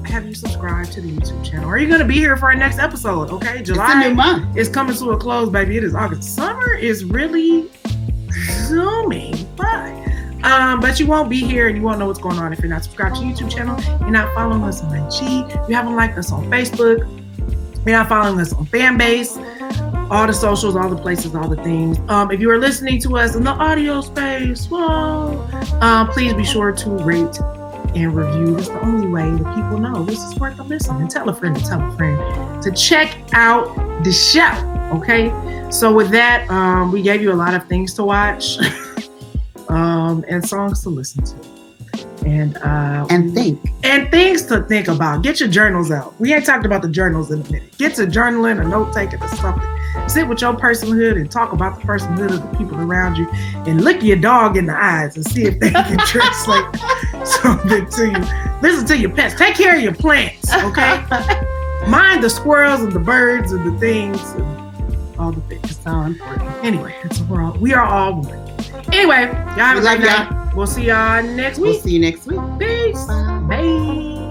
[0.06, 1.70] have you subscribed to the YouTube channel?
[1.70, 3.30] Are you gonna be here for our next episode?
[3.32, 4.58] Okay, it's a new July month.
[4.58, 5.78] is coming to a close, baby.
[5.78, 6.36] It is August.
[6.36, 7.70] Summer is really
[8.68, 10.00] zooming by.
[10.44, 12.70] Um, but you won't be here and you won't know what's going on if you're
[12.70, 13.80] not subscribed to the YouTube channel.
[14.02, 15.50] You're not following us on IG.
[15.70, 17.00] You haven't liked us on Facebook.
[17.86, 19.40] You're not following us on Fanbase.
[20.12, 21.98] All the socials, all the places, all the things.
[22.10, 25.40] Um, if you are listening to us in the audio space, well,
[25.82, 27.40] um, please be sure to rate
[27.96, 28.56] and review.
[28.56, 30.96] That's the only way that people know this is worth a listen.
[30.98, 34.52] And tell a friend to tell a friend to check out the show.
[34.98, 35.30] Okay.
[35.72, 38.58] So with that, um, we gave you a lot of things to watch,
[39.70, 41.36] um, and songs to listen to,
[42.26, 43.60] and uh, And think.
[43.84, 45.24] and things to think about.
[45.24, 46.20] Get your journals out.
[46.20, 47.76] We ain't talked about the journals in a minute.
[47.78, 49.68] Get to journaling, a note taking, or something.
[50.08, 53.28] Sit with your personhood and talk about the personhood of the people around you,
[53.66, 56.66] and look your dog in the eyes and see if they can translate
[57.26, 58.62] something to you.
[58.62, 59.36] Listen to your pets.
[59.36, 60.54] Take care of your plants.
[60.54, 61.04] Okay.
[61.88, 65.64] Mind the squirrels and the birds and the things and all the things.
[65.64, 66.50] It's all important.
[66.64, 67.60] Anyway, it's a world.
[67.60, 68.40] We are all one.
[68.94, 70.30] Anyway, y'all have a great y'all.
[70.30, 70.56] night.
[70.56, 71.74] We'll see y'all next week.
[71.74, 72.40] We'll see you next week.
[72.60, 73.06] Peace.
[73.06, 73.46] Bye.
[73.50, 74.23] Bye.